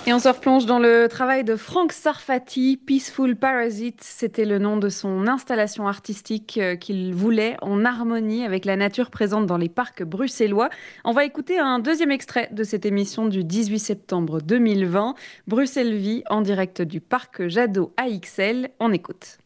Et 0.06 0.12
on 0.12 0.18
se 0.18 0.28
replonge 0.28 0.66
dans 0.66 0.78
le 0.78 1.08
travail 1.08 1.44
de 1.44 1.56
Frank 1.56 1.90
Sarfati, 1.90 2.76
Peaceful 2.76 3.36
Parasite. 3.36 4.02
C'était 4.02 4.44
le 4.44 4.58
nom 4.58 4.76
de 4.76 4.90
son 4.90 5.26
installation 5.26 5.88
artistique 5.88 6.58
euh, 6.60 6.76
qu'il 6.76 7.14
voulait 7.14 7.56
en 7.62 7.86
harmonie 7.86 8.44
avec 8.44 8.66
la 8.66 8.76
nature 8.76 9.10
présente 9.10 9.46
dans 9.46 9.56
les 9.56 9.70
parcs 9.70 10.02
bruxellois. 10.02 10.68
On 11.06 11.12
va 11.12 11.24
écouter 11.24 11.58
un 11.58 11.78
deuxième 11.78 12.10
extrait 12.10 12.50
de 12.52 12.64
cette 12.64 12.84
émission 12.84 13.24
du 13.24 13.44
18 13.44 13.78
septembre 13.78 14.42
2020. 14.42 15.14
Bruxelles 15.46 15.94
Vie 15.94 16.22
en 16.28 16.42
direct 16.42 16.82
du 16.82 17.00
parc 17.00 17.48
Jadot 17.48 17.94
AXL. 17.96 18.72
On 18.80 18.92
écoute. 18.92 19.38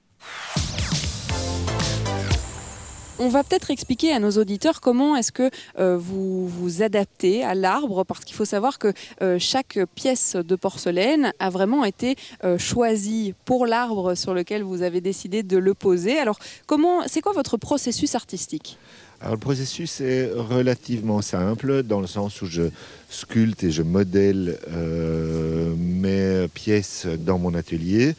On 3.20 3.28
va 3.28 3.42
peut-être 3.42 3.72
expliquer 3.72 4.12
à 4.12 4.20
nos 4.20 4.30
auditeurs 4.30 4.80
comment 4.80 5.16
est-ce 5.16 5.32
que 5.32 5.50
euh, 5.80 5.98
vous 5.98 6.46
vous 6.46 6.82
adaptez 6.82 7.42
à 7.42 7.56
l'arbre, 7.56 8.04
parce 8.04 8.24
qu'il 8.24 8.36
faut 8.36 8.44
savoir 8.44 8.78
que 8.78 8.92
euh, 9.22 9.38
chaque 9.40 9.80
pièce 9.96 10.36
de 10.36 10.54
porcelaine 10.54 11.32
a 11.40 11.50
vraiment 11.50 11.84
été 11.84 12.14
euh, 12.44 12.58
choisie 12.58 13.34
pour 13.44 13.66
l'arbre 13.66 14.14
sur 14.14 14.34
lequel 14.34 14.62
vous 14.62 14.82
avez 14.82 15.00
décidé 15.00 15.42
de 15.42 15.56
le 15.56 15.74
poser. 15.74 16.20
Alors, 16.20 16.38
comment, 16.66 17.02
c'est 17.08 17.20
quoi 17.20 17.32
votre 17.32 17.56
processus 17.56 18.14
artistique? 18.14 18.78
Alors, 19.20 19.34
le 19.34 19.40
processus 19.40 20.00
est 20.00 20.30
relativement 20.32 21.20
simple 21.20 21.82
dans 21.82 22.00
le 22.00 22.06
sens 22.06 22.40
où 22.40 22.46
je 22.46 22.70
sculpte 23.10 23.64
et 23.64 23.72
je 23.72 23.82
modèle 23.82 24.60
mes 25.76 26.46
pièces 26.54 27.06
dans 27.18 27.36
mon 27.36 27.52
atelier. 27.54 28.14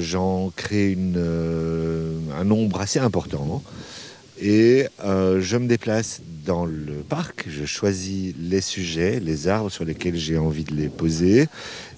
J'en 0.00 0.50
crée 0.56 0.98
un 2.36 2.44
nombre 2.44 2.80
assez 2.80 2.98
important. 2.98 3.62
Et 4.44 4.86
euh, 5.04 5.40
je 5.40 5.56
me 5.56 5.68
déplace 5.68 6.20
dans 6.44 6.64
le 6.64 6.94
parc, 7.08 7.44
je 7.48 7.64
choisis 7.64 8.34
les 8.40 8.60
sujets, 8.60 9.20
les 9.20 9.46
arbres 9.46 9.70
sur 9.70 9.84
lesquels 9.84 10.16
j'ai 10.16 10.36
envie 10.36 10.64
de 10.64 10.74
les 10.74 10.88
poser. 10.88 11.46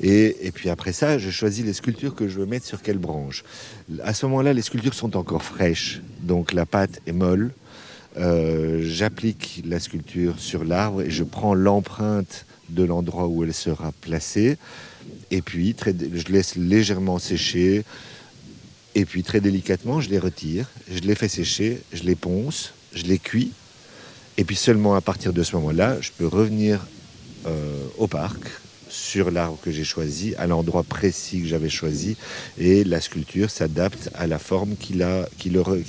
Et, 0.02 0.52
puis 0.52 0.68
après 0.68 0.92
ça, 0.92 1.16
je 1.16 1.30
choisis 1.30 1.64
les 1.64 1.72
sculptures 1.72 2.14
que 2.14 2.28
je 2.28 2.38
veux 2.38 2.44
mettre 2.44 2.66
sur 2.66 2.82
quelle 2.82 2.98
branche. 2.98 3.44
À 4.02 4.12
ce 4.12 4.26
moment-là, 4.26 4.52
les 4.52 4.60
sculptures 4.60 4.92
sont 4.92 5.16
encore 5.16 5.42
fraîches, 5.42 6.02
donc 6.20 6.52
la 6.52 6.66
pâte 6.66 7.00
est 7.06 7.12
molle. 7.12 7.50
Euh, 8.18 8.80
j'applique 8.82 9.62
la 9.66 9.80
sculpture 9.80 10.38
sur 10.38 10.64
l'arbre 10.64 11.00
et 11.00 11.10
je 11.10 11.24
prends 11.24 11.54
l'empreinte 11.54 12.44
de 12.68 12.84
l'endroit 12.84 13.26
où 13.26 13.42
elle 13.42 13.54
sera 13.54 13.90
placée. 14.02 14.58
Et 15.30 15.40
puis, 15.40 15.74
je 15.86 16.30
laisse 16.30 16.56
légèrement 16.56 17.18
sécher. 17.18 17.84
Et 18.94 19.04
puis 19.04 19.22
très 19.24 19.40
délicatement, 19.40 20.00
je 20.00 20.08
les 20.08 20.18
retire, 20.18 20.66
je 20.88 21.00
les 21.00 21.14
fais 21.14 21.28
sécher, 21.28 21.80
je 21.92 22.04
les 22.04 22.14
ponce, 22.14 22.74
je 22.94 23.04
les 23.04 23.18
cuis. 23.18 23.50
Et 24.36 24.44
puis 24.44 24.56
seulement 24.56 24.94
à 24.94 25.00
partir 25.00 25.32
de 25.32 25.42
ce 25.42 25.56
moment-là, 25.56 26.00
je 26.00 26.10
peux 26.16 26.26
revenir 26.26 26.86
euh, 27.46 27.84
au 27.98 28.06
parc, 28.06 28.40
sur 28.88 29.32
l'arbre 29.32 29.58
que 29.60 29.72
j'ai 29.72 29.82
choisi, 29.82 30.36
à 30.36 30.46
l'endroit 30.46 30.84
précis 30.84 31.40
que 31.40 31.48
j'avais 31.48 31.68
choisi, 31.68 32.16
et 32.58 32.84
la 32.84 33.00
sculpture 33.00 33.50
s'adapte 33.50 34.08
à 34.14 34.28
la 34.28 34.38
forme 34.38 34.76
qu'il 34.76 35.02
a, 35.02 35.28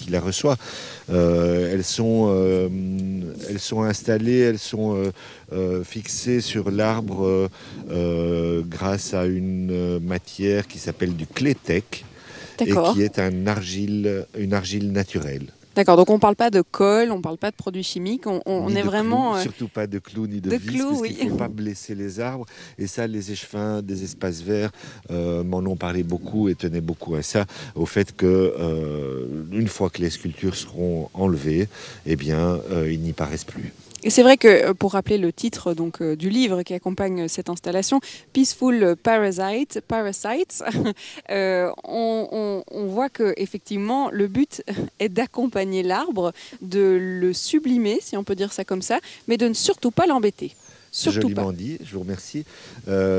la 0.09 0.19
reçoit. 0.19 0.57
Euh, 1.11 1.71
elles, 1.71 1.83
sont, 1.83 2.27
euh, 2.29 2.67
elles 3.47 3.59
sont 3.59 3.83
installées, 3.83 4.39
elles 4.39 4.59
sont 4.59 5.11
fixées 5.83 6.41
sur 6.41 6.71
l'arbre 6.71 7.49
grâce 8.67 9.13
à 9.13 9.25
une 9.25 9.99
matière 9.99 10.67
qui 10.67 10.79
s'appelle 10.79 11.15
du 11.15 11.27
clétec 11.27 12.05
et 12.61 12.93
qui 12.93 13.01
est 13.01 13.19
un 13.19 13.47
argile, 13.47 14.25
une 14.37 14.53
argile 14.53 14.91
naturelle. 14.91 15.47
D'accord, 15.75 15.97
donc 15.97 16.09
on 16.09 16.13
ne 16.13 16.19
parle 16.19 16.37
pas 16.37 16.49
de 16.49 16.61
colle, 16.61 17.11
on 17.11 17.17
ne 17.17 17.21
parle 17.21 17.37
pas 17.37 17.51
de 17.51 17.55
produits 17.55 17.83
chimiques, 17.83 18.27
on, 18.27 18.75
est 18.75 18.81
vraiment... 18.81 19.35
Euh, 19.35 19.41
surtout 19.41 19.67
pas 19.67 19.87
de 19.87 19.99
clous 19.99 20.25
ni 20.25 20.39
de, 20.39 20.49
de 20.49 20.55
vis, 20.55 20.79
parce 20.79 21.01
qu'il 21.01 21.25
ne 21.25 21.31
faut 21.31 21.35
pas 21.35 21.49
blesser 21.49 21.95
les 21.95 22.21
arbres. 22.21 22.45
Et 22.77 22.87
ça, 22.87 23.07
les 23.07 23.33
échevins 23.33 23.81
des 23.81 24.05
espaces 24.05 24.41
verts 24.41 24.71
euh, 25.11 25.43
m'en 25.43 25.57
ont 25.57 25.75
parlé 25.75 26.03
beaucoup 26.03 26.47
et 26.47 26.55
tenaient 26.55 26.79
beaucoup 26.79 27.15
à 27.15 27.21
ça, 27.21 27.45
au 27.75 27.85
fait 27.85 28.15
que 28.15 28.25
euh, 28.25 29.25
une 29.51 29.67
fois 29.67 29.89
que 29.89 30.01
les 30.01 30.09
sculptures 30.09 30.55
seront 30.55 31.09
enlevées, 31.13 31.67
eh 32.05 32.15
bien, 32.15 32.57
ils 32.87 33.01
n'y 33.01 33.11
paraissent 33.11 33.43
plus. 33.43 33.73
Et 34.03 34.09
c'est 34.09 34.23
vrai 34.23 34.37
que, 34.37 34.47
euh, 34.47 34.73
pour 34.73 34.93
rappeler 34.93 35.17
le 35.17 35.31
titre 35.33 35.73
donc, 35.73 36.01
euh, 36.01 36.15
du 36.15 36.29
livre 36.29 36.63
qui 36.63 36.73
accompagne 36.73 37.27
cette 37.27 37.49
installation, 37.49 37.99
Peaceful 38.33 38.95
Parasite, 39.01 39.81
Parasites, 39.87 40.63
euh, 41.31 41.71
on, 41.83 42.63
voit 42.71 43.09
que 43.09 43.33
effectivement 43.37 44.09
le 44.11 44.27
but 44.27 44.63
est 44.99 45.09
d'accompagner 45.09 45.81
l'arbre, 45.81 46.33
de 46.61 46.97
le 47.01 47.33
sublimer, 47.33 47.99
si 48.01 48.15
on 48.15 48.23
peut 48.23 48.35
dire 48.35 48.53
ça 48.53 48.63
comme 48.63 48.81
ça, 48.81 48.99
mais 49.27 49.37
de 49.37 49.47
ne 49.47 49.53
surtout 49.53 49.91
pas 49.91 50.05
l'embêter. 50.05 50.55
Surtout 50.91 51.21
Joliment 51.21 51.51
dit, 51.51 51.77
je 51.83 51.93
vous 51.93 52.01
remercie. 52.01 52.45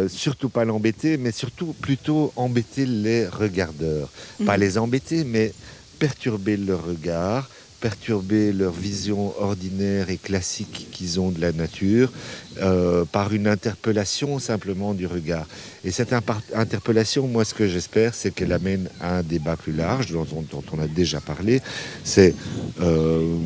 surtout 0.08 0.48
pas 0.48 0.64
l'embêter, 0.64 1.18
mais 1.18 1.30
surtout 1.30 1.74
plutôt 1.74 2.32
embêter 2.36 2.86
les 2.86 3.26
regardeurs. 3.26 4.08
Pas 4.46 4.56
mhm. 4.56 4.60
les 4.60 4.78
embêter, 4.78 5.24
mais 5.24 5.52
perturber 5.98 6.56
leur 6.56 6.86
regard, 6.86 7.50
perturber 7.80 8.52
leur 8.52 8.72
vision 8.72 9.32
ordinaire 9.40 10.10
et 10.10 10.16
classique 10.16 10.88
qu'ils 10.90 11.20
ont 11.20 11.30
de 11.30 11.40
la 11.40 11.52
nature 11.52 12.12
euh, 12.60 13.04
par 13.04 13.32
une 13.32 13.46
interpellation 13.46 14.38
simplement 14.38 14.94
du 14.94 15.06
regard. 15.06 15.46
Et 15.84 15.90
cette 15.90 16.12
interpellation, 16.12 17.28
moi 17.28 17.44
ce 17.44 17.54
que 17.54 17.66
j'espère, 17.68 18.14
c'est 18.14 18.34
qu'elle 18.34 18.52
amène 18.52 18.88
à 19.00 19.18
un 19.18 19.22
débat 19.22 19.56
plus 19.56 19.72
large 19.72 20.10
dont, 20.10 20.26
on 20.72 20.78
a 20.80 20.86
déjà 20.86 21.20
parlé. 21.20 21.60
C'est 22.02 22.34
euh, 22.80 23.36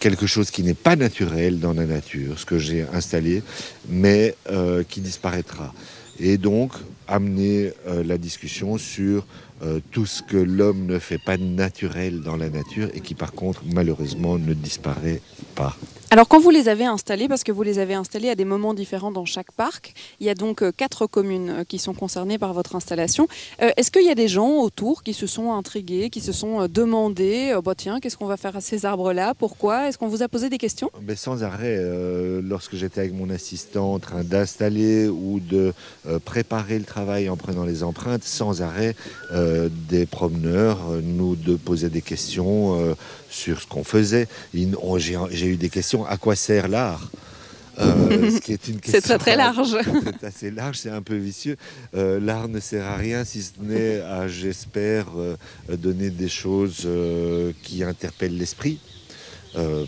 quelque 0.00 0.26
chose 0.26 0.50
qui 0.50 0.62
n'est 0.62 0.74
pas 0.74 0.96
naturel 0.96 1.60
dans 1.60 1.74
la 1.74 1.84
nature, 1.84 2.38
ce 2.38 2.46
que 2.46 2.58
j'ai 2.58 2.86
installé, 2.92 3.42
mais 3.88 4.34
euh, 4.50 4.82
qui 4.88 5.00
disparaîtra. 5.00 5.72
Et 6.18 6.38
donc 6.38 6.72
amener 7.08 7.72
la 7.86 8.18
discussion 8.18 8.78
sur 8.78 9.24
euh, 9.62 9.80
tout 9.90 10.04
ce 10.04 10.22
que 10.22 10.36
l'homme 10.36 10.84
ne 10.84 10.98
fait 10.98 11.16
pas 11.18 11.38
naturel 11.38 12.20
dans 12.20 12.36
la 12.36 12.50
nature 12.50 12.88
et 12.92 13.00
qui 13.00 13.14
par 13.14 13.32
contre 13.32 13.62
malheureusement 13.72 14.36
ne 14.36 14.52
disparaît 14.52 15.22
pas. 15.54 15.74
Alors 16.10 16.28
quand 16.28 16.38
vous 16.38 16.50
les 16.50 16.68
avez 16.68 16.84
installés, 16.84 17.26
parce 17.26 17.42
que 17.42 17.52
vous 17.52 17.62
les 17.62 17.78
avez 17.78 17.94
installés 17.94 18.28
à 18.28 18.34
des 18.34 18.44
moments 18.44 18.74
différents 18.74 19.10
dans 19.10 19.24
chaque 19.24 19.50
parc, 19.52 19.94
il 20.20 20.26
y 20.26 20.30
a 20.30 20.34
donc 20.34 20.62
euh, 20.62 20.72
quatre 20.76 21.06
communes 21.06 21.50
euh, 21.50 21.64
qui 21.64 21.78
sont 21.78 21.94
concernées 21.94 22.38
par 22.38 22.52
votre 22.52 22.76
installation. 22.76 23.28
Est-ce 23.58 23.90
qu'il 23.90 24.04
y 24.04 24.10
a 24.10 24.14
des 24.14 24.28
gens 24.28 24.58
autour 24.60 25.02
qui 25.02 25.14
se 25.14 25.26
sont 25.26 25.52
intrigués, 25.52 26.10
qui 26.10 26.20
se 26.20 26.32
sont 26.32 26.68
demandé, 26.68 27.58
bah, 27.64 27.74
tiens, 27.76 27.98
qu'est-ce 28.00 28.16
qu'on 28.16 28.26
va 28.26 28.36
faire 28.36 28.56
à 28.56 28.60
ces 28.60 28.84
arbres-là? 28.84 29.34
Pourquoi? 29.34 29.88
Est-ce 29.88 29.98
qu'on 29.98 30.08
vous 30.08 30.22
a 30.22 30.28
posé 30.28 30.48
des 30.48 30.58
questions? 30.58 30.90
Mais 31.02 31.16
Sans 31.16 31.42
arrêt, 31.42 31.80
lorsque 32.42 32.76
j'étais 32.76 33.00
avec 33.00 33.14
mon 33.14 33.30
assistant 33.30 33.94
en 33.94 33.98
train 33.98 34.22
d'installer 34.22 35.08
ou 35.08 35.40
de 35.40 35.72
préparer 36.24 36.78
le 36.78 36.84
travail 36.84 37.28
en 37.28 37.36
prenant 37.36 37.64
les 37.64 37.82
empreintes, 37.82 38.24
sans 38.24 38.62
arrêt, 38.62 38.94
des 39.88 40.06
promeneurs 40.06 40.78
nous 41.02 41.36
de 41.36 41.54
poser 41.54 41.88
des 41.88 42.02
questions 42.02 42.96
sur 43.30 43.60
ce 43.60 43.66
qu'on 43.66 43.84
faisait. 43.84 44.28
J'ai 44.54 45.46
eu 45.46 45.56
des 45.56 45.70
questions 45.70 46.06
à 46.06 46.16
quoi 46.16 46.36
sert 46.36 46.68
l'art? 46.68 47.10
Euh, 47.78 48.30
c'est 48.84 49.00
très 49.00 49.18
très 49.18 49.36
large. 49.36 49.76
C'est 50.20 50.26
assez 50.26 50.50
large, 50.50 50.78
c'est 50.78 50.90
un 50.90 51.02
peu 51.02 51.16
vicieux. 51.16 51.56
Euh, 51.94 52.18
l'art 52.20 52.48
ne 52.48 52.60
sert 52.60 52.84
à 52.86 52.96
rien 52.96 53.24
si 53.24 53.42
ce 53.42 53.52
n'est 53.60 54.00
à, 54.00 54.28
j'espère, 54.28 55.06
euh, 55.16 55.36
donner 55.68 56.10
des 56.10 56.28
choses 56.28 56.88
qui 57.62 57.82
interpellent 57.82 58.36
l'esprit 58.36 58.78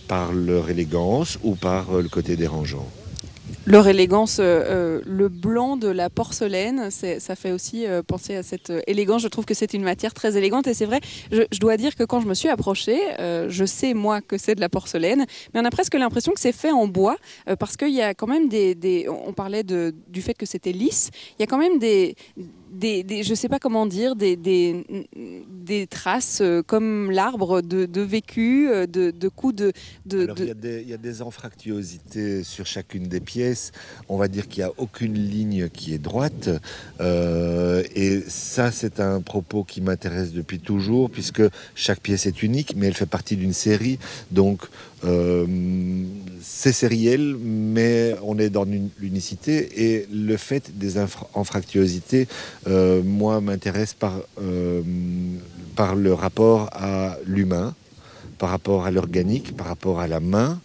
par 0.06 0.32
leur 0.32 0.70
élégance 0.70 1.38
ou 1.42 1.54
par 1.54 1.92
le 1.92 2.08
côté 2.08 2.36
dérangeant 2.36 2.88
leur 3.68 3.86
élégance, 3.86 4.38
euh, 4.38 4.42
euh, 4.44 5.00
le 5.04 5.28
blanc 5.28 5.76
de 5.76 5.88
la 5.88 6.08
porcelaine, 6.08 6.90
ça 6.90 7.36
fait 7.36 7.52
aussi 7.52 7.86
euh, 7.86 8.02
penser 8.02 8.34
à 8.34 8.42
cette 8.42 8.72
élégance. 8.86 9.22
Je 9.22 9.28
trouve 9.28 9.44
que 9.44 9.54
c'est 9.54 9.74
une 9.74 9.82
matière 9.82 10.14
très 10.14 10.36
élégante 10.36 10.66
et 10.66 10.74
c'est 10.74 10.86
vrai, 10.86 11.00
je, 11.30 11.58
dois 11.60 11.76
dire 11.76 11.94
que 11.94 12.04
quand 12.04 12.20
je 12.20 12.26
me 12.26 12.34
suis 12.34 12.48
approchée, 12.48 12.98
je 13.48 13.64
sais 13.64 13.94
moi 13.94 14.20
que 14.20 14.38
c'est 14.38 14.54
de 14.54 14.60
la 14.60 14.68
porcelaine, 14.68 15.26
mais 15.52 15.60
on 15.60 15.64
a 15.64 15.70
presque 15.70 15.94
l'impression 15.94 16.32
que 16.32 16.40
c'est 16.40 16.52
fait 16.52 16.70
en 16.70 16.86
bois 16.86 17.16
parce 17.58 17.76
qu'il 17.76 17.94
y 17.94 18.00
a 18.00 18.14
quand 18.14 18.26
même 18.26 18.48
des, 18.48 19.06
on 19.08 19.32
parlait 19.32 19.64
du 19.64 20.22
fait 20.22 20.34
que 20.34 20.46
c'était 20.46 20.72
lisse, 20.72 21.10
il 21.38 21.42
y 21.42 21.44
a 21.44 21.46
quand 21.46 21.58
même 21.58 21.78
des, 21.78 22.14
des, 22.70 23.22
je 23.22 23.34
sais 23.34 23.48
pas 23.48 23.58
comment 23.58 23.86
dire, 23.86 24.16
des, 24.16 24.36
des, 24.36 24.84
des 25.48 25.86
traces 25.86 26.40
euh, 26.40 26.62
comme 26.62 27.10
l'arbre 27.10 27.60
de, 27.62 27.86
de, 27.86 28.00
vécu, 28.00 28.68
euh, 28.68 28.86
de, 28.86 29.10
de 29.10 29.28
coups 29.28 29.54
de... 29.54 29.72
de, 30.06 30.28
il, 30.36 30.46
y 30.46 30.50
a 30.50 30.54
des, 30.54 30.82
il 30.82 30.88
y 30.88 30.94
a 30.94 30.98
des 30.98 31.22
anfractuosités 31.22 32.42
sur 32.44 32.66
chacune 32.66 33.08
des 33.08 33.20
pièces. 33.20 33.72
On 34.08 34.16
va 34.16 34.28
dire 34.28 34.48
qu'il 34.48 34.62
n'y 34.62 34.70
a 34.70 34.72
aucune 34.78 35.14
ligne 35.14 35.68
qui 35.68 35.94
est 35.94 35.98
droite. 35.98 36.50
Euh, 37.00 37.82
et 37.94 38.22
ça, 38.28 38.70
c'est 38.70 39.00
un 39.00 39.20
propos 39.20 39.64
qui 39.64 39.80
m'intéresse 39.80 40.32
depuis 40.32 40.60
toujours, 40.60 41.10
puisque 41.10 41.42
chaque 41.74 42.00
pièce 42.00 42.26
est 42.26 42.42
unique, 42.42 42.74
mais 42.76 42.86
elle 42.86 42.94
fait 42.94 43.06
partie 43.06 43.36
d'une 43.36 43.52
série. 43.52 43.98
Donc, 44.30 44.62
c'est 45.02 46.72
sériel, 46.72 47.36
mais 47.40 48.16
on 48.22 48.38
est 48.38 48.50
dans 48.50 48.64
l'unicité 48.98 49.90
et 49.90 50.08
le 50.12 50.36
fait 50.36 50.76
des 50.76 50.94
anfractuosités, 51.34 52.26
euh, 52.66 53.02
moi, 53.04 53.40
m'intéresse 53.40 53.94
par, 53.94 54.14
euh, 54.42 54.82
par 55.76 55.94
le 55.94 56.12
rapport 56.12 56.68
à 56.72 57.16
l'humain, 57.26 57.74
par 58.38 58.50
rapport 58.50 58.86
à 58.86 58.90
l'organique, 58.90 59.56
par 59.56 59.66
rapport 59.66 60.00
à 60.00 60.08
la 60.08 60.20
main. 60.20 60.60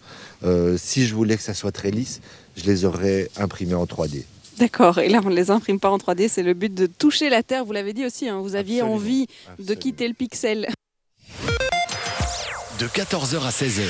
si 0.78 1.06
je 1.06 1.16
voulais 1.16 1.38
que 1.38 1.44
ça 1.44 1.54
soit 1.54 1.72
très 1.72 1.90
lisse, 1.90 2.20
je 2.58 2.66
les 2.66 2.84
aurais 2.84 3.30
imprimés 3.38 3.75
en 3.75 3.86
3D. 3.86 4.24
D'accord, 4.60 5.00
et 5.00 5.10
là 5.10 5.22
on 5.24 5.30
ne 5.30 5.36
les 5.36 5.50
imprime 5.52 5.80
pas 5.80 5.90
en 5.90 5.98
3D, 5.98 6.28
c'est 6.28 6.44
le 6.44 6.54
but 6.54 6.74
de 6.74 6.86
toucher 6.86 7.30
la 7.30 7.44
Terre, 7.44 7.66
vous 7.66 7.72
l'avez 7.72 7.94
dit 7.94 8.06
aussi, 8.06 8.28
hein. 8.28 8.40
vous 8.42 8.56
aviez 8.56 8.82
envie 8.82 9.28
de 9.58 9.74
quitter 9.74 10.08
le 10.08 10.13
pixel. 10.13 10.68
De 12.84 12.90
14h 12.90 13.38
à 13.46 13.50
16h, 13.50 13.88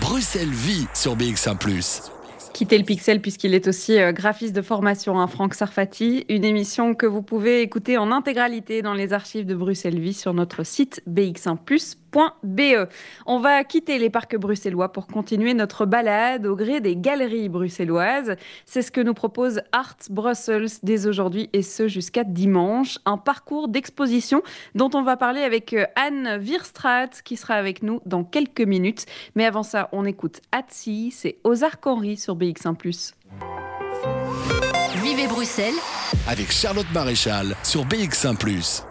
Bruxelles 0.00 0.48
vit 0.48 0.86
sur 0.94 1.14
BX1⁇ 1.14 1.58
quitter 2.54 2.78
le 2.78 2.84
pixel 2.84 3.20
puisqu'il 3.20 3.52
est 3.52 3.68
aussi 3.68 3.98
euh, 3.98 4.12
graphiste 4.12 4.56
de 4.56 4.62
formation, 4.62 5.20
hein, 5.20 5.26
Franck 5.26 5.52
Sarfati. 5.52 6.24
Une 6.30 6.44
émission 6.44 6.94
que 6.94 7.04
vous 7.04 7.20
pouvez 7.20 7.60
écouter 7.60 7.98
en 7.98 8.10
intégralité 8.10 8.80
dans 8.80 8.94
les 8.94 9.12
archives 9.12 9.44
de 9.44 9.54
Bruxelles 9.54 9.98
Vie 9.98 10.14
sur 10.14 10.32
notre 10.32 10.64
site 10.64 11.02
bx1plus.be. 11.06 11.99
On 13.26 13.38
va 13.38 13.64
quitter 13.64 13.98
les 13.98 14.10
parcs 14.10 14.36
bruxellois 14.36 14.92
pour 14.92 15.06
continuer 15.06 15.54
notre 15.54 15.86
balade 15.86 16.46
au 16.46 16.56
gré 16.56 16.80
des 16.80 16.96
galeries 16.96 17.48
bruxelloises. 17.48 18.36
C'est 18.66 18.82
ce 18.82 18.90
que 18.90 19.00
nous 19.00 19.14
propose 19.14 19.62
Art 19.72 19.96
Brussels 20.10 20.68
dès 20.82 21.06
aujourd'hui 21.06 21.48
et 21.52 21.62
ce 21.62 21.88
jusqu'à 21.88 22.24
dimanche. 22.24 22.98
Un 23.06 23.16
parcours 23.16 23.68
d'exposition 23.68 24.42
dont 24.74 24.90
on 24.94 25.02
va 25.02 25.16
parler 25.16 25.40
avec 25.40 25.72
euh, 25.72 25.86
Anne 25.96 26.38
Wirstraat 26.40 27.22
qui 27.24 27.36
sera 27.36 27.54
avec 27.54 27.82
nous 27.82 28.00
dans 28.04 28.24
quelques 28.24 28.60
minutes. 28.60 29.06
Mais 29.34 29.46
avant 29.46 29.62
ça, 29.62 29.88
on 29.92 30.04
écoute 30.04 30.40
Atsi, 30.52 31.10
c'est 31.10 31.38
aux 31.44 31.64
Henri 31.64 32.16
sur 32.16 32.36
BX. 32.36 32.50
BX1 32.50 33.12
Vivez 35.02 35.26
Bruxelles 35.28 35.74
avec 36.26 36.50
Charlotte 36.50 36.86
Maréchal 36.92 37.54
sur 37.62 37.84
BX1⁇ 37.84 38.36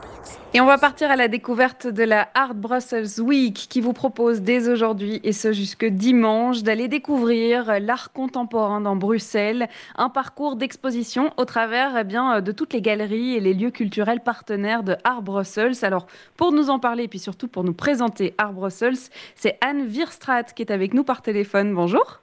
et 0.54 0.62
on 0.62 0.66
va 0.66 0.80
partir 0.80 1.12
à 1.12 1.16
la 1.16 1.28
découverte 1.28 1.86
de 1.86 2.04
la 2.04 2.30
Art 2.34 2.56
Brussels 2.56 3.22
Week 3.22 3.54
qui 3.54 3.82
vous 3.82 3.94
propose 3.94 4.42
dès 4.42 4.68
aujourd'hui 4.68 5.20
et 5.24 5.32
ce 5.32 5.54
jusque 5.54 5.86
dimanche 5.86 6.64
d'aller 6.64 6.88
découvrir 6.88 7.80
l'art 7.80 8.12
contemporain 8.12 8.82
dans 8.82 8.96
Bruxelles, 8.96 9.70
un 9.96 10.10
parcours 10.10 10.56
d'exposition 10.56 11.32
au 11.38 11.46
travers 11.46 11.98
eh 11.98 12.04
bien, 12.04 12.42
de 12.42 12.52
toutes 12.52 12.74
les 12.74 12.82
galeries 12.82 13.36
et 13.36 13.40
les 13.40 13.54
lieux 13.54 13.70
culturels 13.70 14.22
partenaires 14.22 14.82
de 14.82 14.96
Art 15.04 15.22
Brussels. 15.22 15.76
Alors 15.84 16.08
pour 16.36 16.52
nous 16.52 16.72
en 16.72 16.80
parler 16.80 17.04
et 17.04 17.08
puis 17.08 17.20
surtout 17.20 17.48
pour 17.48 17.64
nous 17.64 17.74
présenter 17.74 18.34
Art 18.40 18.54
Brussels, 18.54 18.98
c'est 19.36 19.58
Anne 19.62 19.86
Wirstraat 19.86 20.44
qui 20.44 20.64
est 20.64 20.72
avec 20.72 20.96
nous 20.96 21.04
par 21.04 21.22
téléphone. 21.22 21.76
Bonjour. 21.76 22.20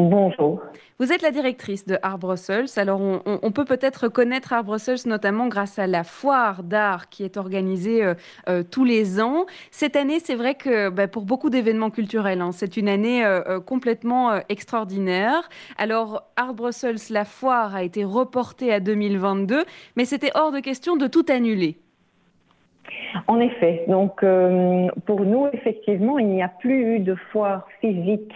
Bonjour. 0.00 0.62
Vous 0.98 1.12
êtes 1.12 1.20
la 1.20 1.30
directrice 1.30 1.86
de 1.86 1.98
Art 2.02 2.18
Brussels. 2.18 2.66
Alors, 2.76 3.00
on, 3.00 3.52
peut 3.52 3.66
peut-être 3.66 4.08
connaître 4.08 4.54
Art 4.54 4.64
Brussels 4.64 5.00
notamment 5.06 5.46
grâce 5.46 5.78
à 5.78 5.86
la 5.86 6.04
foire 6.04 6.62
d'art 6.62 7.10
qui 7.10 7.22
est 7.22 7.36
organisée 7.36 8.02
euh, 8.02 8.14
euh, 8.48 8.62
tous 8.62 8.84
les 8.84 9.20
ans. 9.20 9.44
Cette 9.70 9.96
année, 9.96 10.18
c'est 10.18 10.34
vrai 10.34 10.54
que 10.54 10.88
bah, 10.88 11.06
pour 11.06 11.24
beaucoup 11.26 11.50
d'événements 11.50 11.90
culturels, 11.90 12.40
hein, 12.40 12.52
c'est 12.52 12.78
une 12.78 12.88
année 12.88 13.24
euh, 13.24 13.60
complètement 13.60 14.40
extraordinaire. 14.48 15.48
Alors, 15.76 16.22
Art 16.36 16.54
Brussels, 16.54 16.96
la 17.10 17.26
foire 17.26 17.74
a 17.74 17.82
été 17.82 18.02
reportée 18.02 18.72
à 18.72 18.80
2022, 18.80 19.64
mais 19.96 20.06
c'était 20.06 20.30
hors 20.34 20.50
de 20.50 20.60
question 20.60 20.96
de 20.96 21.06
tout 21.06 21.26
annuler. 21.28 21.76
En 23.26 23.40
effet, 23.40 23.84
donc 23.88 24.24
pour 25.06 25.20
nous, 25.20 25.48
effectivement, 25.52 26.18
il 26.18 26.28
n'y 26.28 26.42
a 26.42 26.48
plus 26.48 26.96
eu 26.96 26.98
de 27.00 27.14
foire 27.32 27.66
physique 27.80 28.32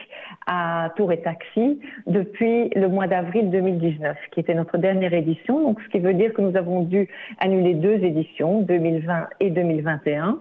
à 0.46 0.92
Tour 0.96 1.12
et 1.12 1.20
Taxi 1.20 1.80
depuis 2.06 2.70
le 2.74 2.88
mois 2.88 3.06
d'avril 3.06 3.50
2019, 3.50 4.16
qui 4.32 4.40
était 4.40 4.54
notre 4.54 4.78
dernière 4.78 5.12
édition. 5.12 5.60
Donc, 5.60 5.80
ce 5.82 5.88
qui 5.88 5.98
veut 5.98 6.14
dire 6.14 6.32
que 6.32 6.42
nous 6.42 6.56
avons 6.56 6.82
dû 6.82 7.08
annuler 7.38 7.74
deux 7.74 8.02
éditions, 8.04 8.60
2020 8.62 9.28
et 9.40 9.50
2021. 9.50 10.38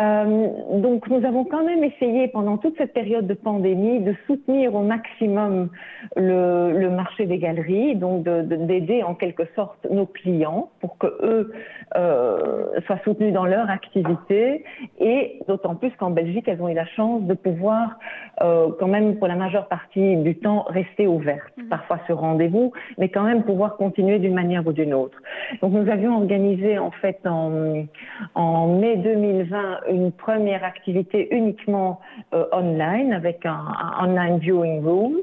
Euh, 0.00 0.48
donc 0.78 1.08
nous 1.08 1.24
avons 1.26 1.44
quand 1.44 1.64
même 1.64 1.84
essayé 1.84 2.28
pendant 2.28 2.56
toute 2.56 2.76
cette 2.78 2.94
période 2.94 3.26
de 3.26 3.34
pandémie 3.34 4.00
de 4.00 4.14
soutenir 4.26 4.74
au 4.74 4.82
maximum 4.82 5.68
le, 6.16 6.72
le 6.72 6.90
marché 6.90 7.26
des 7.26 7.38
galeries, 7.38 7.96
donc 7.96 8.22
d'aider 8.24 8.80
de, 8.80 9.04
en 9.04 9.14
quelque 9.14 9.44
sorte 9.54 9.86
nos 9.90 10.06
clients 10.06 10.70
pour 10.80 10.96
que 10.96 11.06
eux 11.06 11.52
euh, 11.96 12.80
soient 12.86 13.00
soutenus 13.04 13.34
dans 13.34 13.44
leur 13.44 13.68
activité 13.68 14.64
et 15.00 15.40
d'autant 15.48 15.74
plus 15.74 15.90
qu'en 15.98 16.10
Belgique 16.10 16.48
elles 16.48 16.62
ont 16.62 16.68
eu 16.68 16.74
la 16.74 16.86
chance 16.86 17.22
de 17.22 17.34
pouvoir 17.34 17.98
euh, 18.42 18.68
quand 18.78 18.88
même 18.88 19.16
pour 19.16 19.28
la 19.28 19.36
majeure 19.36 19.68
partie 19.68 20.16
du 20.16 20.36
temps 20.36 20.64
rester 20.68 21.06
ouvertes, 21.06 21.52
mmh. 21.58 21.64
parfois 21.64 21.98
sur 22.06 22.20
rendez-vous, 22.20 22.72
mais 22.96 23.10
quand 23.10 23.24
même 23.24 23.42
pouvoir 23.42 23.76
continuer 23.76 24.18
d'une 24.18 24.34
manière 24.34 24.66
ou 24.66 24.72
d'une 24.72 24.94
autre. 24.94 25.18
Donc 25.60 25.72
nous 25.72 25.90
avions 25.90 26.16
organisé 26.16 26.78
en 26.78 26.90
fait 26.90 27.18
en, 27.26 27.84
en 28.34 28.66
mai 28.78 28.96
2020 28.96 29.89
une 29.90 30.12
première 30.12 30.64
activité 30.64 31.28
uniquement 31.34 32.00
euh, 32.34 32.44
online 32.52 33.12
avec 33.12 33.44
un, 33.46 33.64
online 34.00 34.38
viewing 34.38 34.82
room 34.82 35.16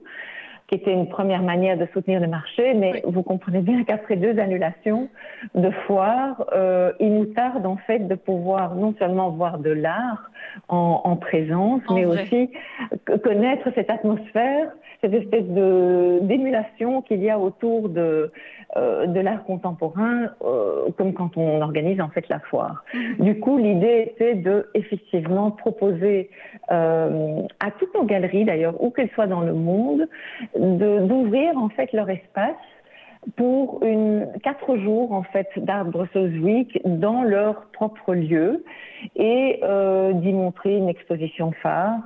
qui 0.67 0.75
était 0.75 0.91
une 0.91 1.08
première 1.08 1.43
manière 1.43 1.77
de 1.77 1.88
soutenir 1.93 2.19
le 2.19 2.27
marché, 2.27 2.73
mais 2.73 3.01
vous 3.06 3.23
comprenez 3.23 3.62
bien 3.62 3.86
qu'après 3.86 4.17
deux 4.17 4.38
annulations 4.38 5.08
de 5.56 5.69
foires, 5.69 6.43
euh, 6.53 6.91
il 6.99 7.13
nous 7.13 7.25
tarde 7.27 7.65
en 7.65 7.77
fait 7.77 7.99
de 7.99 8.15
pouvoir 8.15 8.75
non 8.75 8.93
seulement 8.99 9.30
voir 9.30 9.60
de 9.60 9.69
l'art 9.69 10.30
en, 10.67 11.15
présence, 11.15 11.82
mais 11.89 12.06
aussi 12.06 12.51
connaître 13.23 13.69
cette 13.75 13.89
atmosphère, 13.89 14.67
cette 15.01 15.13
espèce 15.13 15.45
de 15.45 16.19
d'émulation 16.21 17.01
qu'il 17.01 17.21
y 17.21 17.29
a 17.29 17.38
autour 17.39 17.89
de 17.89 18.31
euh, 18.75 19.07
de 19.07 19.21
l'art 19.21 19.45
contemporain, 19.45 20.27
euh, 20.43 20.89
comme 20.97 21.13
quand 21.13 21.38
on 21.38 21.62
organise 21.62 22.01
en 22.01 22.10
fait 22.10 22.27
la 22.27 22.39
foire. 22.39 22.83
Mhm. 22.93 23.25
Du 23.25 23.39
coup, 23.39 23.57
l'idée 23.57 24.12
était 24.12 24.36
de 24.36 24.69
effectivement 24.73 25.51
proposer 25.51 26.29
euh, 26.69 27.43
à 27.62 27.71
toutes 27.71 27.93
nos 27.95 28.03
galeries, 28.03 28.43
d'ailleurs, 28.43 28.75
où 28.83 28.89
qu'elles 28.89 29.10
soient 29.12 29.25
dans 29.25 29.39
le 29.39 29.53
monde, 29.53 30.10
d'ouvrir 30.55 31.57
en 31.57 31.69
fait 31.69 31.93
leur 31.93 32.10
espace 32.10 32.55
pour 33.38 33.83
une 33.83 34.27
quatre 34.43 34.77
jours 34.77 35.12
en 35.13 35.23
fait 35.23 35.47
d'Art 35.57 35.86
Brussels 35.86 36.39
Week 36.39 36.79
dans 36.86 37.23
leur 37.23 37.67
propre 37.71 38.13
lieu 38.13 38.63
et 39.15 39.60
d'y 40.13 40.33
montrer 40.33 40.77
une 40.77 40.88
exposition 40.88 41.51
phare 41.63 41.99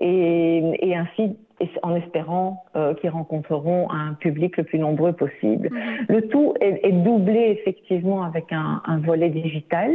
et, 0.00 0.62
et 0.80 0.96
ainsi 0.96 1.36
en 1.82 1.94
espérant 1.94 2.64
euh, 2.76 2.94
qu'ils 2.94 3.10
rencontreront 3.10 3.90
un 3.90 4.14
public 4.14 4.56
le 4.56 4.64
plus 4.64 4.78
nombreux 4.78 5.12
possible. 5.12 5.70
Mhm. 5.70 6.06
Le 6.08 6.28
tout 6.28 6.54
est, 6.60 6.92
doublé 6.92 7.56
effectivement 7.58 8.22
avec 8.24 8.52
un, 8.52 8.80
volet 9.04 9.30
digital. 9.30 9.92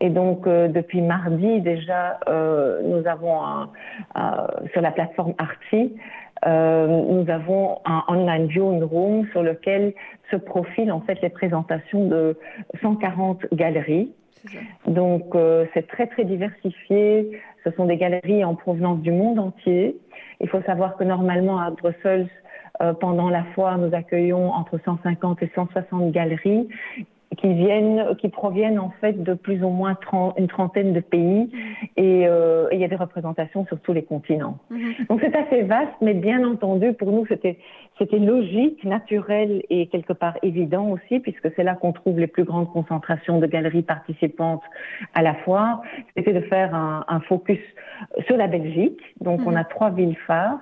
Et 0.00 0.10
donc, 0.10 0.46
euh, 0.46 0.68
depuis 0.68 1.00
mardi 1.00 1.60
déjà, 1.60 2.20
euh, 2.28 2.80
nous 2.84 3.06
avons 3.08 3.40
sur 4.72 4.80
la 4.80 4.92
plateforme 4.92 5.34
Artsy, 5.38 5.94
nous 6.46 7.24
avons 7.28 7.78
un 7.84 8.04
online 8.06 8.46
viewing 8.46 8.82
room 8.82 9.26
sur 9.32 9.42
lequel 9.42 9.92
se 10.30 10.36
profilent 10.36 10.92
en 10.92 11.00
fait 11.00 11.20
les 11.20 11.30
présentations 11.30 12.06
de 12.06 12.38
140 12.80 13.46
galeries. 13.52 14.12
Donc, 14.86 15.34
c'est 15.74 15.88
très 15.88 16.06
très 16.06 16.24
diversifié. 16.24 17.40
Ce 17.64 17.72
sont 17.72 17.86
des 17.86 17.96
galeries 17.96 18.44
en 18.44 18.54
provenance 18.54 19.00
du 19.00 19.10
monde 19.10 19.40
entier. 19.40 19.96
Il 20.40 20.48
faut 20.48 20.62
savoir 20.62 20.96
que 20.96 21.04
normalement 21.04 21.58
à 21.58 21.70
Bruxelles, 21.70 22.28
euh, 22.80 22.92
pendant 22.94 23.28
la 23.28 23.44
foire, 23.54 23.76
nous 23.78 23.92
accueillons 23.94 24.52
entre 24.52 24.78
150 24.84 25.42
et 25.42 25.50
160 25.54 26.12
galeries 26.12 26.68
qui 27.36 27.52
viennent, 27.52 28.16
qui 28.16 28.28
proviennent 28.28 28.78
en 28.78 28.90
fait 29.00 29.22
de 29.22 29.34
plus 29.34 29.62
ou 29.62 29.68
moins 29.68 29.96
une 30.38 30.48
trentaine 30.48 30.92
de 30.92 31.00
pays 31.00 31.50
euh, 31.98 32.68
et 32.70 32.76
il 32.76 32.80
y 32.80 32.84
a 32.84 32.88
des 32.88 32.96
représentations 32.96 33.66
sur 33.66 33.78
tous 33.80 33.92
les 33.92 34.02
continents. 34.02 34.58
Mhm. 34.70 35.06
Donc 35.08 35.20
c'est 35.20 35.36
assez 35.36 35.62
vaste, 35.62 35.92
mais 36.00 36.14
bien 36.14 36.44
entendu 36.44 36.94
pour 36.94 37.12
nous 37.12 37.26
c'était 37.26 37.58
c'était 37.98 38.18
logique, 38.18 38.84
naturel 38.84 39.62
et 39.70 39.88
quelque 39.88 40.12
part 40.12 40.38
évident 40.42 40.88
aussi 40.88 41.20
puisque 41.20 41.52
c'est 41.54 41.64
là 41.64 41.74
qu'on 41.74 41.92
trouve 41.92 42.18
les 42.18 42.28
plus 42.28 42.44
grandes 42.44 42.70
concentrations 42.72 43.40
de 43.40 43.46
galeries 43.46 43.82
participantes 43.82 44.62
à 45.14 45.22
la 45.22 45.34
foire. 45.34 45.82
C'était 46.16 46.32
de 46.32 46.40
faire 46.40 46.74
un, 46.74 47.04
un, 47.08 47.20
focus 47.20 47.58
sur 48.26 48.36
la 48.36 48.46
Belgique. 48.46 49.00
Donc 49.20 49.40
on 49.46 49.50
mhm. 49.50 49.58
a 49.58 49.64
trois 49.64 49.90
villes 49.90 50.16
phares 50.26 50.60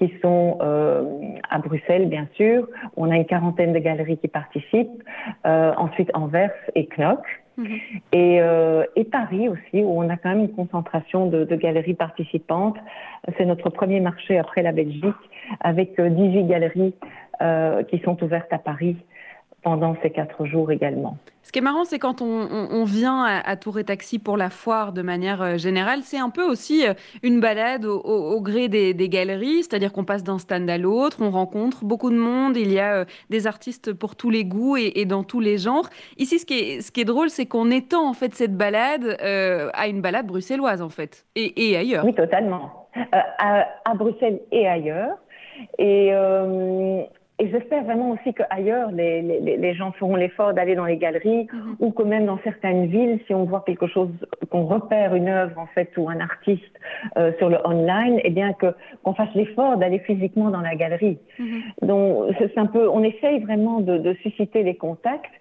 qui 0.00 0.10
sont 0.22 0.56
euh, 0.62 1.02
à 1.50 1.58
Bruxelles, 1.58 2.08
bien 2.08 2.26
sûr. 2.34 2.66
On 2.96 3.10
a 3.10 3.16
une 3.16 3.26
quarantaine 3.26 3.74
de 3.74 3.78
galeries 3.78 4.16
qui 4.16 4.28
participent. 4.28 5.02
Euh, 5.46 5.72
ensuite, 5.76 6.10
Anvers 6.14 6.54
et 6.74 6.88
Knock. 6.96 7.20
Mhm. 7.58 7.68
Et, 8.12 8.40
euh, 8.40 8.84
et, 8.96 9.04
Paris 9.04 9.50
aussi, 9.50 9.84
où 9.84 10.00
on 10.00 10.08
a 10.08 10.16
quand 10.16 10.30
même 10.30 10.40
une 10.40 10.52
concentration 10.52 11.26
de, 11.26 11.44
de 11.44 11.56
galeries 11.56 11.94
participantes. 11.94 12.78
C'est 13.36 13.44
notre 13.44 13.68
premier 13.68 14.00
marché 14.00 14.38
après 14.38 14.62
la 14.62 14.72
Belgique, 14.72 15.22
avec 15.60 16.00
18 16.00 16.44
galeries 16.44 16.94
qui 17.88 17.98
sont 18.00 18.22
ouvertes 18.22 18.52
à 18.52 18.58
Paris 18.58 18.96
pendant 19.62 19.96
ces 20.02 20.10
quatre 20.10 20.46
jours 20.46 20.70
également. 20.70 21.16
Ce 21.42 21.52
qui 21.52 21.58
est 21.58 21.62
marrant, 21.62 21.84
c'est 21.84 21.98
quand 21.98 22.22
on, 22.22 22.84
vient 22.84 23.24
à, 23.24 23.56
Tour 23.56 23.78
et 23.80 23.84
Taxi 23.84 24.18
pour 24.18 24.36
la 24.36 24.50
foire 24.50 24.92
de 24.92 25.02
manière 25.02 25.42
euh, 25.42 25.56
générale, 25.56 26.00
c'est 26.02 26.18
un 26.18 26.30
peu 26.30 26.44
aussi 26.44 26.86
euh, 26.86 26.94
une 27.24 27.40
balade 27.40 27.84
au, 27.86 28.40
gré 28.40 28.68
des, 28.68 28.94
galeries, 29.08 29.64
c'est-à-dire 29.64 29.92
qu'on 29.92 30.04
passe 30.04 30.22
d'un 30.22 30.38
stand 30.38 30.70
à 30.70 30.78
l'autre, 30.78 31.18
on 31.22 31.30
rencontre 31.30 31.84
beaucoup 31.84 32.10
de 32.10 32.16
monde, 32.16 32.56
il 32.56 32.72
y 32.72 32.78
a 32.78 32.98
euh, 32.98 33.04
des 33.30 33.48
artistes 33.48 33.92
pour 33.92 34.14
tous 34.14 34.30
les 34.30 34.44
goûts 34.44 34.76
et, 34.76 35.04
dans 35.06 35.24
tous 35.24 35.40
les 35.40 35.58
genres. 35.58 35.88
Ici, 36.18 36.38
ce 36.38 36.46
qui 36.46 36.54
est, 36.54 36.80
ce 36.82 36.92
qui 36.92 37.00
est 37.00 37.04
drôle, 37.04 37.30
c'est 37.30 37.46
qu'on 37.46 37.70
étend 37.70 38.08
en 38.08 38.12
fait 38.12 38.32
cette 38.34 38.56
balade 38.56 39.16
à 39.20 39.88
une 39.88 40.02
balade 40.02 40.26
bruxelloise 40.26 40.82
en 40.82 40.88
fait, 40.88 41.26
et, 41.34 41.76
ailleurs. 41.76 42.04
Oui, 42.04 42.14
totalement. 42.14 42.86
à, 43.10 43.94
Bruxelles 43.94 44.40
et 44.52 44.68
ailleurs. 44.68 45.16
Et 45.78 46.12
et 47.40 47.48
j'espère 47.48 47.84
vraiment 47.84 48.10
aussi 48.10 48.34
qu'ailleurs, 48.34 48.90
les, 48.90 49.22
les, 49.22 49.56
les, 49.56 49.74
gens 49.74 49.92
feront 49.92 50.14
l'effort 50.14 50.52
d'aller 50.52 50.74
dans 50.74 50.84
les 50.84 50.98
galeries 50.98 51.48
mhm. 51.50 51.76
ou 51.78 51.90
que 51.90 52.02
même 52.02 52.26
dans 52.26 52.38
certaines 52.44 52.86
villes, 52.86 53.18
si 53.26 53.32
on 53.32 53.44
voit 53.44 53.64
quelque 53.66 53.86
chose, 53.86 54.10
qu'on 54.50 54.66
repère 54.66 55.14
une 55.14 55.28
œuvre 55.28 55.58
en 55.58 55.66
fait 55.66 55.90
ou 55.96 56.10
un 56.10 56.20
artiste 56.20 56.62
euh, 57.16 57.32
sur 57.38 57.48
le 57.48 57.56
online, 57.66 58.18
et 58.18 58.22
eh 58.26 58.30
bien 58.30 58.52
que 58.52 58.74
qu'on 59.02 59.14
fasse 59.14 59.34
l'effort 59.34 59.78
d'aller 59.78 60.00
physiquement 60.00 60.50
dans 60.50 60.60
la 60.60 60.74
galerie. 60.74 61.18
Mhm. 61.38 61.62
Donc 61.82 62.34
c'est 62.38 62.58
un 62.58 62.66
peu, 62.66 62.88
on 62.90 63.02
essaye 63.02 63.40
vraiment 63.40 63.80
de, 63.80 63.96
de 63.96 64.12
susciter 64.22 64.62
les 64.62 64.76
contacts. 64.76 65.32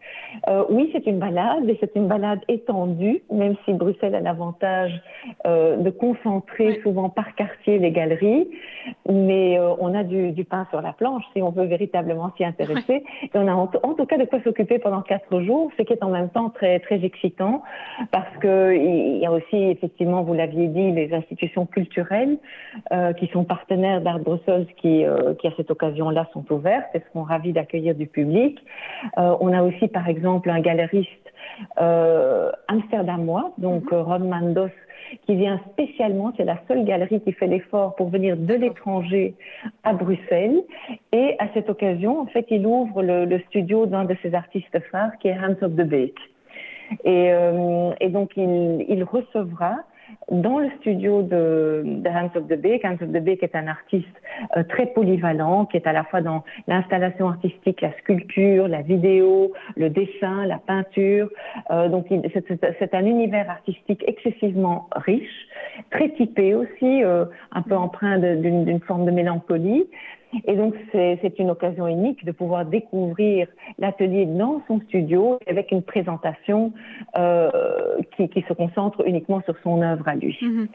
Euh, 0.48 0.64
oui, 0.70 0.90
c'est 0.94 1.06
une 1.08 1.20
balade 1.20 1.68
et 1.68 1.78
c'est 1.80 1.96
une 1.96 2.08
balade 2.08 2.40
étendue, 2.48 3.22
même 3.32 3.56
si 3.66 3.74
Bruxelles 3.74 4.16
a 4.16 4.20
l'avantage 4.20 4.92
euh, 5.46 5.78
de 5.78 5.90
concentrer 5.90 6.80
souvent 6.84 7.10
par 7.10 7.36
quartier 7.36 7.80
les 7.80 7.92
galeries, 7.92 8.48
mais 9.10 9.60
euh, 9.60 9.74
on 9.80 9.94
a 9.94 10.04
du, 10.04 10.32
du 10.32 10.46
pain 10.46 10.68
sur 10.70 10.82
la 10.82 10.94
planche 10.94 11.24
si 11.34 11.42
on 11.42 11.50
veut 11.50 11.66
véritablement 11.66 12.32
s'y 12.38 12.46
intéresser. 12.46 13.04
Et 13.24 13.30
on 13.34 13.48
a 13.48 13.54
en, 13.54 13.68
tout 13.68 14.06
cas 14.06 14.18
de 14.18 14.26
quoi 14.26 14.42
s'occuper 14.44 14.80
pendant 14.80 15.02
quatre 15.02 15.42
jours, 15.42 15.72
ce 15.78 15.84
qui 15.84 15.94
est 15.94 16.04
en 16.04 16.10
même 16.10 16.30
temps 16.30 16.50
très 16.50 16.80
très 16.80 17.04
excitant 17.04 17.64
parce 18.12 18.38
que 18.38 18.76
il 18.76 19.18
y 19.18 19.26
a 19.26 19.32
aussi 19.32 19.56
effectivement, 19.56 20.24
vous 20.24 20.34
l'aviez 20.34 20.68
dit, 20.68 20.92
les 20.92 21.14
institutions 21.14 21.66
culturelles 21.66 22.38
qui 23.18 23.28
sont 23.28 23.44
partenaires 23.44 24.02
d'Art 24.02 24.20
Brussels 24.20 24.68
qui 24.78 25.04
qui 25.40 25.48
à 25.48 25.52
cette 25.58 25.72
occasion-là 25.72 26.28
sont 26.34 26.46
ouvertes 26.52 26.90
et 26.94 27.02
seront 27.12 27.24
ravis 27.24 27.54
d'accueillir 27.54 27.96
du 27.96 28.08
public. 28.08 28.60
On 29.18 29.52
a 29.54 29.64
aussi 29.64 29.88
par 29.88 29.99
exemple 30.08 30.50
un 30.50 30.62
galeriste 30.62 31.10
amsterdamois, 32.68 33.52
donc 33.58 33.92
mm 33.92 33.96
Ron 33.96 34.20
Mandos 34.20 34.70
qui 35.26 35.36
vient 35.36 35.60
spécialement, 35.72 36.34
c'est 36.38 36.46
la 36.46 36.58
seule 36.68 36.84
galerie 36.86 37.22
qui 37.22 37.32
fait 37.32 37.48
l'effort 37.48 37.96
pour 37.96 38.10
venir 38.10 38.38
de 38.38 38.54
l'étranger 38.54 39.34
à 39.84 39.94
Bruxelles. 39.94 40.62
Et 41.12 41.36
à 41.40 41.48
cette 41.54 41.70
occasion, 41.70 42.20
en 42.20 42.26
fait, 42.28 42.46
il 42.50 42.66
ouvre 42.66 43.02
le, 43.02 43.40
studio 43.50 43.86
d'un 43.86 44.06
de 44.06 44.16
ses 44.22 44.34
artistes 44.36 44.80
phares, 44.92 45.18
qui 45.20 45.30
est 45.30 45.38
Hans 45.38 45.56
of 45.62 45.76
the 45.76 45.84
Beek. 45.84 46.16
Et, 47.04 47.32
euh, 47.32 47.92
et 48.00 48.10
donc, 48.10 48.32
il, 48.36 48.86
il 48.88 49.04
recevra 49.04 49.78
dans 50.32 50.60
le 50.60 50.70
studio 50.80 51.24
de, 51.24 51.84
de, 51.86 52.10
Hans 52.10 52.30
of 52.36 52.48
the 52.48 52.60
Beek. 52.60 52.86
Hans 52.86 52.98
of 53.02 53.12
the 53.12 53.24
Beek 53.24 53.44
est 53.44 53.56
un 53.56 53.68
artiste 53.68 54.08
euh, 54.58 54.64
très 54.64 54.88
polyvalent, 54.88 55.66
qui 55.66 55.78
est 55.78 55.88
à 55.88 55.94
la 55.94 56.04
fois 56.04 56.22
dans 56.22 56.44
l'installation 56.68 57.30
artistique, 57.30 57.82
la 57.82 57.92
sculpture, 58.00 58.68
la 58.68 58.82
vidéo, 58.82 59.54
le 59.76 59.90
dessin, 59.90 60.46
la 60.46 60.58
peinture. 60.58 61.30
Euh, 61.72 61.90
donc 61.90 62.08
c'est 62.10 62.94
un 62.94 63.06
univers 63.06 63.50
artistique 63.50 64.04
excessivement 64.08 64.90
riche, 64.96 65.48
très 65.92 66.10
typé 66.10 66.54
aussi, 66.54 67.04
euh, 67.04 67.26
un 67.52 67.62
peu 67.62 67.76
empreint 67.76 68.18
d'une 68.20 68.82
forme 68.82 69.06
de 69.06 69.12
mélancolie. 69.12 69.88
Et 70.46 70.56
donc, 70.56 70.76
c'est 70.92 71.40
une 71.40 71.50
occasion 71.50 71.88
unique 71.88 72.24
de 72.24 72.32
pouvoir 72.32 72.66
découvrir 72.66 73.48
l'atelier 73.78 74.26
dans 74.26 74.62
son 74.68 74.80
studio 74.82 75.40
avec 75.48 75.72
une 75.72 75.82
présentation 75.82 76.72
euh, 77.18 77.50
qui, 78.16 78.30
qui, 78.30 78.44
se 78.48 78.54
concentre 78.54 79.06
uniquement 79.08 79.42
sur 79.46 79.56
son 79.64 79.82
œuvre 79.82 80.08
à 80.08 80.16
lui. 80.16 80.38
Mhm. 80.42 80.68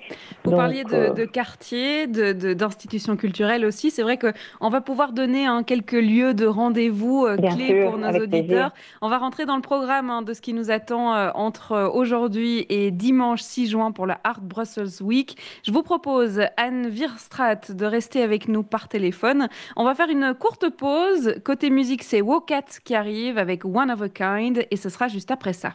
Vous 0.45 0.51
parliez 0.51 0.85
de, 0.85 0.95
euh, 0.95 1.11
de 1.13 1.25
quartier, 1.25 2.07
d'institutions 2.07 3.15
de, 3.15 3.19
culturelles 3.19 3.65
aussi. 3.65 3.91
C'est 3.91 4.03
vrai 4.03 4.19
qu'on 4.19 4.69
va 4.69 4.81
pouvoir 4.81 5.13
donner 5.13 5.47
hein, 5.47 5.63
quelques 5.63 5.93
lieux 5.93 6.35
de 6.35 6.47
rendez-vous 6.47 7.25
euh, 7.27 7.37
clés 7.37 7.85
pour 7.85 7.99
nos 7.99 8.11
auditeurs. 8.11 8.73
On 9.03 9.09
va 9.09 9.19
rentrer 9.19 9.47
dans 9.47 9.57
le 9.57 9.63
programme 9.63 10.11
hein, 10.11 10.23
de 10.23 10.35
ce 10.35 10.41
qui 10.41 10.53
nous 10.53 10.71
attend 10.71 11.15
euh, 11.15 11.31
entre 11.35 11.91
aujourd'hui 11.95 12.67
et 12.69 12.91
dimanche 12.91 13.41
6 13.43 13.69
juin 13.69 13.93
pour 13.93 14.07
la 14.07 14.19
Art 14.25 14.41
Brussels 14.41 15.03
Week. 15.03 15.37
Je 15.65 15.73
vous 15.73 15.83
propose, 15.83 16.41
Anne 16.57 16.89
Virstrat, 16.89 17.61
de 17.71 17.87
rester 17.87 18.23
avec 18.23 18.49
nous 18.49 18.63
par 18.63 18.89
téléphone. 18.89 19.44
On 19.77 19.85
va 19.85 19.95
faire 19.95 20.09
une 20.09 20.35
courte 20.35 20.69
pause. 20.71 21.35
Côté 21.45 21.71
musique, 21.71 22.03
c'est 22.03 22.21
Wokat 22.21 22.65
qui 22.85 22.95
arrive 22.95 23.39
avec 23.39 23.65
One 23.65 23.91
of 23.91 24.03
a 24.03 24.09
Kind 24.09 24.67
et 24.71 24.77
ce 24.77 24.89
sera 24.89 25.09
juste 25.09 25.31
après 25.31 25.53
ça. 25.53 25.75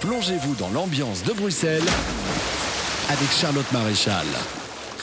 Plongez-vous 0.00 0.54
dans 0.56 0.68
l'ambiance 0.70 1.24
de 1.24 1.32
Bruxelles 1.32 1.88
avec 3.08 3.30
Charlotte 3.30 3.70
Maréchal. 3.72 4.26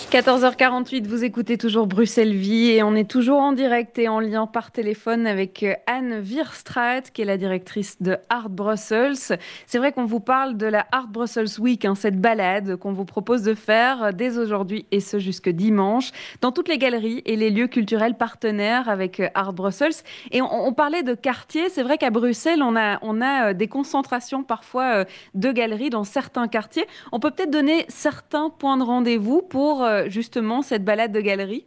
14h48, 0.09 1.07
vous 1.07 1.23
écoutez 1.23 1.57
toujours 1.57 1.87
Bruxelles 1.87 2.33
Vie 2.33 2.71
et 2.71 2.83
on 2.83 2.95
est 2.95 3.09
toujours 3.09 3.39
en 3.39 3.53
direct 3.53 3.97
et 3.99 4.09
en 4.09 4.19
lien 4.19 4.47
par 4.47 4.71
téléphone 4.71 5.27
avec 5.27 5.63
euh, 5.63 5.73
Anne 5.87 6.19
Virstraat, 6.19 7.01
qui 7.13 7.21
est 7.21 7.25
la 7.25 7.37
directrice 7.37 8.01
de 8.01 8.17
Art 8.29 8.49
Brussels. 8.49 9.37
C'est 9.65 9.77
vrai 9.77 9.91
qu'on 9.91 10.05
vous 10.05 10.19
parle 10.19 10.57
de 10.57 10.65
la 10.65 10.85
Art 10.91 11.07
Brussels 11.07 11.59
Week, 11.59 11.85
hein, 11.85 11.95
cette 11.95 12.19
balade 12.19 12.75
qu'on 12.75 12.91
vous 12.91 13.05
propose 13.05 13.43
de 13.43 13.53
faire 13.53 14.13
dès 14.13 14.37
aujourd'hui 14.37 14.85
et 14.91 14.99
ce 14.99 15.19
jusque 15.19 15.49
dimanche 15.49 16.11
dans 16.41 16.51
toutes 16.51 16.67
les 16.67 16.77
galeries 16.77 17.21
et 17.25 17.35
les 17.35 17.49
lieux 17.49 17.67
culturels 17.67 18.15
partenaires 18.15 18.89
avec 18.89 19.19
euh, 19.19 19.29
Art 19.33 19.53
Brussels. 19.53 20.03
Et 20.31 20.41
on, 20.41 20.73
parlait 20.73 21.03
de 21.03 21.13
quartiers. 21.13 21.69
C'est 21.69 21.83
vrai 21.83 21.97
qu'à 21.97 22.09
Bruxelles, 22.09 22.63
on 22.63 22.75
a, 22.75 23.49
euh, 23.49 23.53
des 23.53 23.67
concentrations 23.67 24.43
parfois 24.43 25.05
de 25.35 25.51
galeries 25.51 25.89
dans 25.89 26.03
certains 26.03 26.47
quartiers. 26.47 26.85
On 27.11 27.19
peut 27.19 27.31
peut-être 27.31 27.51
donner 27.51 27.85
certains 27.87 28.49
points 28.49 28.77
de 28.77 28.83
rendez-vous 28.83 29.41
pour 29.41 29.85
justement 30.07 30.61
cette 30.61 30.83
balade 30.83 31.11
de 31.11 31.21
galerie 31.21 31.65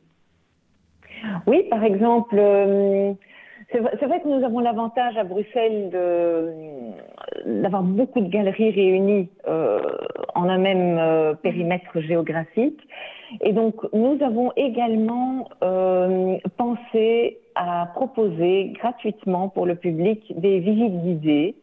Oui, 1.47 1.65
par 1.71 1.83
exemple, 1.85 2.37
euh, 2.39 3.13
c'est 3.73 4.07
vrai, 4.07 4.21
que 4.21 4.29
nous 4.29 4.45
avons 4.45 4.61
l'avantage 4.61 5.17
à 5.17 5.25
Bruxelles 5.25 5.91
d'avoir 7.47 7.83
beaucoup 7.83 8.21
de 8.21 8.29
galeries 8.29 8.71
réunies 8.71 9.29
euh, 9.49 9.81
en 10.35 10.49
un 10.49 10.59
même 10.59 10.99
euh, 10.99 11.35
périmètre 11.35 12.01
géographique. 12.01 12.81
Et 13.41 13.53
donc, 13.53 13.75
nous 13.93 14.19
avons 14.21 14.53
également 14.57 15.49
pensé 16.57 17.39
à 17.55 17.87
proposer 17.95 18.73
gratuitement 18.79 19.49
pour 19.49 19.67
le 19.67 19.77
public 19.77 20.33
des 20.39 20.61
visites 20.61 21.03
guidées 21.03 21.57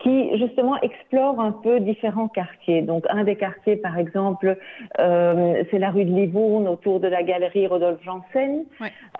qui 0.00 0.38
justement 0.38 0.80
explore 0.80 1.40
un 1.40 1.52
peu 1.52 1.78
différents 1.80 2.28
quartiers. 2.28 2.82
Donc 2.82 3.04
un 3.10 3.24
des 3.24 3.36
quartiers, 3.36 3.76
par 3.76 3.98
exemple, 3.98 4.56
euh, 4.98 5.62
c'est 5.70 5.78
la 5.78 5.90
rue 5.90 6.04
de 6.04 6.12
Livourne 6.12 6.66
autour 6.68 7.00
de 7.00 7.08
la 7.08 7.22
galerie 7.22 7.66
Rodolphe 7.66 8.02
Janssen, 8.02 8.64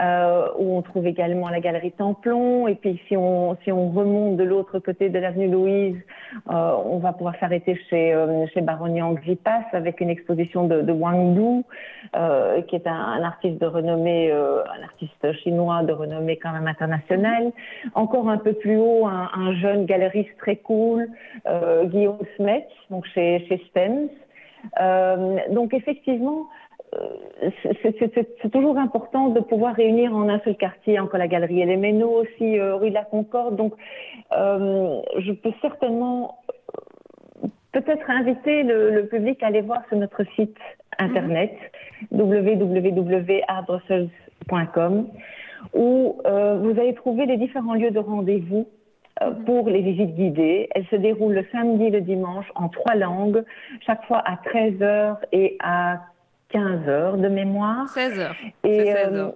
euh, 0.00 0.48
où 0.58 0.76
on 0.76 0.82
trouve 0.82 1.06
également 1.06 1.50
la 1.50 1.60
galerie 1.60 1.92
Templon. 1.92 2.66
Et 2.66 2.76
puis 2.76 3.00
si 3.08 3.16
on 3.16 3.56
si 3.62 3.70
on 3.70 3.90
remonte 3.90 4.36
de 4.36 4.44
l'autre 4.44 4.78
côté 4.78 5.10
de 5.10 5.18
l'avenue 5.18 5.48
Louise, 5.48 5.98
euh, 6.50 6.72
on 6.86 6.98
va 6.98 7.12
pouvoir 7.12 7.34
s'arrêter 7.40 7.78
chez 7.90 8.16
chez 8.54 8.60
Baronian 8.62 9.14
Xipas 9.14 9.66
avec 9.72 10.00
une 10.00 10.08
exposition 10.10 10.66
de, 10.66 10.80
de 10.80 10.92
Wang 10.92 11.34
Du, 11.34 11.62
qui 12.68 12.76
est 12.76 12.86
un, 12.86 12.92
un, 12.94 13.22
artiste 13.22 13.60
de 13.60 13.66
renommée, 13.66 14.32
un 14.32 14.82
artiste 14.82 15.32
chinois 15.42 15.82
de 15.82 15.92
renommée 15.92 16.38
quand 16.38 16.52
même 16.52 16.66
internationale. 16.66 17.52
Encore 17.94 18.30
un 18.30 18.38
peu 18.38 18.54
plus 18.54 18.78
haut, 18.78 19.06
un, 19.06 19.28
un 19.34 19.54
jeune 19.56 19.84
galeriste 19.84 20.36
très 20.38 20.56
euh, 21.46 21.84
Guillaume 21.84 22.18
Smet, 22.36 22.66
donc 22.90 23.06
chez, 23.06 23.46
chez. 23.48 23.60
Euh, 24.80 25.36
donc 25.50 25.74
effectivement, 25.74 26.48
euh, 26.94 27.50
c'est 27.62 28.50
toujours 28.52 28.78
important 28.78 29.28
de 29.28 29.40
pouvoir 29.40 29.74
réunir 29.74 30.14
en 30.14 30.28
un 30.28 30.38
seul 30.40 30.56
quartier 30.56 30.98
encore 30.98 31.18
la 31.18 31.28
galerie 31.28 31.64
Les 31.64 31.76
Ménos 31.76 32.26
aussi, 32.26 32.60
rue 32.60 32.90
de 32.90 32.94
la 32.94 33.04
Concorde. 33.04 33.56
Donc, 33.56 33.74
je 34.32 35.32
peux 35.32 35.52
certainement 35.62 36.38
peut-être 37.72 38.10
inviter 38.10 38.64
le, 38.64 39.06
public 39.06 39.42
à 39.42 39.46
aller 39.46 39.62
voir 39.62 39.80
sur 39.88 39.96
notre 39.96 40.24
site 40.34 40.58
internet 40.98 41.56
www.artbrussels.com 42.10 45.08
où 45.74 46.16
vous 46.24 46.80
allez 46.80 46.94
trouver 46.94 47.26
les 47.26 47.36
différents 47.36 47.74
lieux 47.74 47.92
de 47.92 48.00
rendez-vous 48.00 48.66
pour 49.46 49.68
les 49.68 49.82
visites 49.82 50.14
guidées. 50.14 50.68
Elles 50.74 50.86
se 50.86 50.96
déroulent 50.96 51.34
le 51.34 51.46
samedi 51.52 51.84
et 51.84 51.90
le 51.90 52.00
dimanche 52.00 52.46
en 52.54 52.68
trois 52.68 52.94
langues, 52.94 53.44
chaque 53.86 54.04
fois 54.06 54.22
à 54.24 54.36
13h 54.36 55.16
et 55.32 55.56
à 55.60 56.00
15h 56.52 57.20
de 57.20 57.28
mémoire. 57.28 57.86
16h. 57.86 58.32
Et, 58.64 58.86
16 58.86 59.08
euh, 59.12 59.30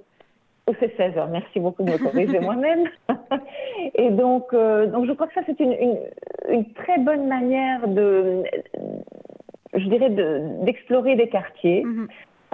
c'est 0.81 0.97
16 0.97 1.15
h 1.15 1.31
Merci 1.31 1.61
beaucoup 1.61 1.83
de 1.83 1.93
me 1.93 1.99
corriger 1.99 2.41
moi-même. 2.41 2.89
et 3.95 4.11
donc, 4.11 4.53
euh, 4.53 4.87
donc, 4.87 5.07
je 5.07 5.13
crois 5.13 5.27
que 5.27 5.35
ça, 5.35 5.43
c'est 5.47 5.61
une, 5.61 5.77
une, 6.49 6.73
très 6.73 6.99
bonne 6.99 7.29
manière 7.29 7.87
de, 7.87 8.43
je 9.75 9.89
dirais, 9.89 10.11
d'explorer 10.65 11.17
des 11.17 11.29
quartiers. 11.29 11.85
Mm-hmm. 11.85 12.03
Euh, 12.03 12.07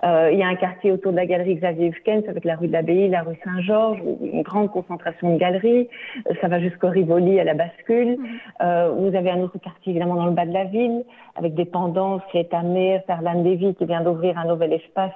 il 0.02 0.38
y 0.38 0.42
a 0.42 0.46
un 0.46 0.56
quartier 0.56 0.92
autour 0.92 1.12
de 1.12 1.16
la 1.16 1.26
galerie 1.26 1.56
Xavier 1.56 1.88
Hufkens 1.88 2.28
avec 2.28 2.44
la 2.44 2.56
rue 2.56 2.68
de 2.68 2.72
l'Abbaye, 2.72 3.08
la 3.08 3.22
rue 3.22 3.36
Saint-Georges, 3.44 3.98
une 4.20 4.42
grande 4.42 4.70
concentration 4.70 5.34
de 5.34 5.38
galeries. 5.38 5.88
Euh, 6.28 6.34
ça 6.40 6.48
va 6.48 6.60
jusqu'au 6.60 6.88
Rivoli 6.88 7.38
à 7.40 7.44
la 7.44 7.54
bascule. 7.54 8.18
Euh, 8.62 8.90
vous 8.98 9.14
avez 9.14 9.30
un 9.30 9.40
autre 9.40 9.58
quartier 9.58 9.90
évidemment 9.92 10.16
dans 10.16 10.26
le 10.26 10.32
bas 10.32 10.46
de 10.46 10.52
la 10.52 10.64
ville 10.64 11.04
avec 11.36 11.54
des 11.54 11.64
pendances, 11.64 12.22
Mer, 12.34 13.02
Ferland 13.06 13.42
Davy 13.44 13.74
qui 13.74 13.84
vient 13.84 14.02
d'ouvrir 14.02 14.38
un 14.38 14.46
nouvel 14.46 14.72
espace 14.72 15.12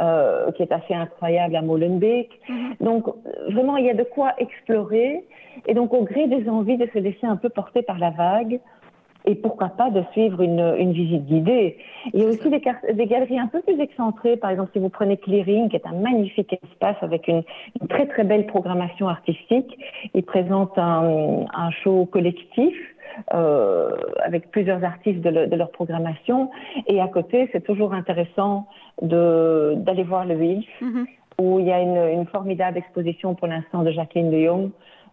euh, 0.00 0.50
qui 0.52 0.62
est 0.62 0.72
assez 0.72 0.94
incroyable 0.94 1.56
à 1.56 1.62
Molenbeek. 1.62 2.30
Mhm. 2.48 2.74
Donc 2.80 3.06
vraiment, 3.50 3.76
il 3.76 3.86
y 3.86 3.90
a 3.90 3.94
de 3.94 4.02
quoi 4.02 4.32
explorer. 4.38 5.24
Et 5.66 5.74
donc 5.74 5.94
au 5.94 6.02
gré 6.02 6.26
des 6.26 6.48
envies 6.48 6.76
de 6.76 6.86
se 6.92 6.98
laisser 6.98 7.26
un 7.26 7.36
peu 7.36 7.48
porter 7.48 7.82
par 7.82 7.98
la 7.98 8.10
vague, 8.10 8.58
et 9.24 9.34
pourquoi 9.34 9.70
pas 9.70 9.90
de 9.90 10.02
suivre 10.12 10.42
une, 10.42 10.92
visite 10.92 11.24
guidée. 11.26 11.78
Il 12.12 12.20
y 12.20 12.24
a 12.24 12.28
aussi 12.28 12.50
des, 12.50 12.62
des, 12.92 13.06
galeries 13.06 13.38
un 13.38 13.46
peu 13.46 13.62
plus 13.62 13.80
excentrées, 13.80 14.36
par 14.36 14.50
exemple 14.50 14.70
si 14.72 14.78
vous 14.78 14.90
prenez 14.90 15.16
Clearing, 15.16 15.68
qui 15.70 15.76
est 15.76 15.86
un 15.86 15.94
magnifique 15.94 16.52
espace 16.52 16.96
avec 17.00 17.26
une, 17.28 17.42
très 17.88 18.06
très 18.06 18.24
belle 18.24 18.46
programmation 18.46 19.08
artistique. 19.08 19.78
Il 20.12 20.24
présente 20.24 20.78
un, 20.78 21.46
un 21.54 21.70
show 21.70 22.06
collectif. 22.06 22.74
Euh, 23.32 23.96
avec 24.24 24.50
plusieurs 24.50 24.82
artistes 24.82 25.20
de, 25.20 25.54
leur 25.54 25.70
programmation. 25.70 26.50
Et 26.88 27.00
à 27.00 27.06
côté, 27.06 27.48
c'est 27.52 27.62
toujours 27.62 27.94
intéressant 27.94 28.66
d'aller 29.02 30.02
voir 30.02 30.24
le 30.24 30.34
Wilf, 30.34 30.66
mm-hmm. 30.82 31.06
où 31.40 31.60
il 31.60 31.66
y 31.66 31.70
a 31.70 31.80
une, 31.80 32.18
une 32.18 32.26
formidable 32.26 32.76
exposition 32.76 33.36
pour 33.36 33.46
l'instant 33.46 33.84
de 33.84 33.92
Jacqueline 33.92 34.32
de 34.32 34.44
Jong. 34.44 34.70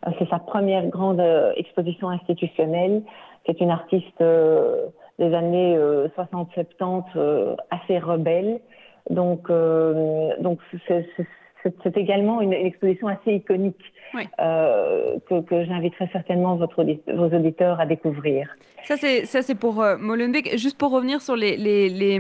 Euh, 0.08 0.12
c'est 0.18 0.28
sa 0.30 0.40
première 0.40 0.88
grande 0.88 1.20
euh, 1.20 1.54
exposition 1.58 2.10
institutionnelle 2.10 3.04
c'est 3.52 3.64
une 3.64 3.72
artiste 3.72 4.22
euh, 4.22 4.88
des 5.20 5.34
années 5.34 5.78
60-70 5.78 7.04
euh, 7.16 7.56
assez 7.70 8.00
rebelle. 8.00 8.60
Donc, 9.10 9.50
euh, 9.50 10.34
donc 10.40 10.60
c'est 11.84 11.98
également 11.98 12.42
une, 12.42 12.54
exposition 12.54 13.08
assez 13.08 13.34
iconique 13.34 13.94
que, 14.14 15.42
que 15.42 15.66
j'inviterai 15.66 16.10
certainement 16.12 16.56
votre, 16.56 16.84
vos 16.84 17.36
auditeurs 17.36 17.80
à 17.80 17.86
découvrir. 17.86 18.56
Ça, 18.84 18.98
c'est, 18.98 19.56
pour 19.60 19.84
Molenbeek. 20.00 20.58
Juste 20.58 20.78
pour 20.78 20.92
revenir 20.92 21.22
sur 21.22 21.36
les, 21.36 21.56
les, 21.56 21.88
les 21.88 22.20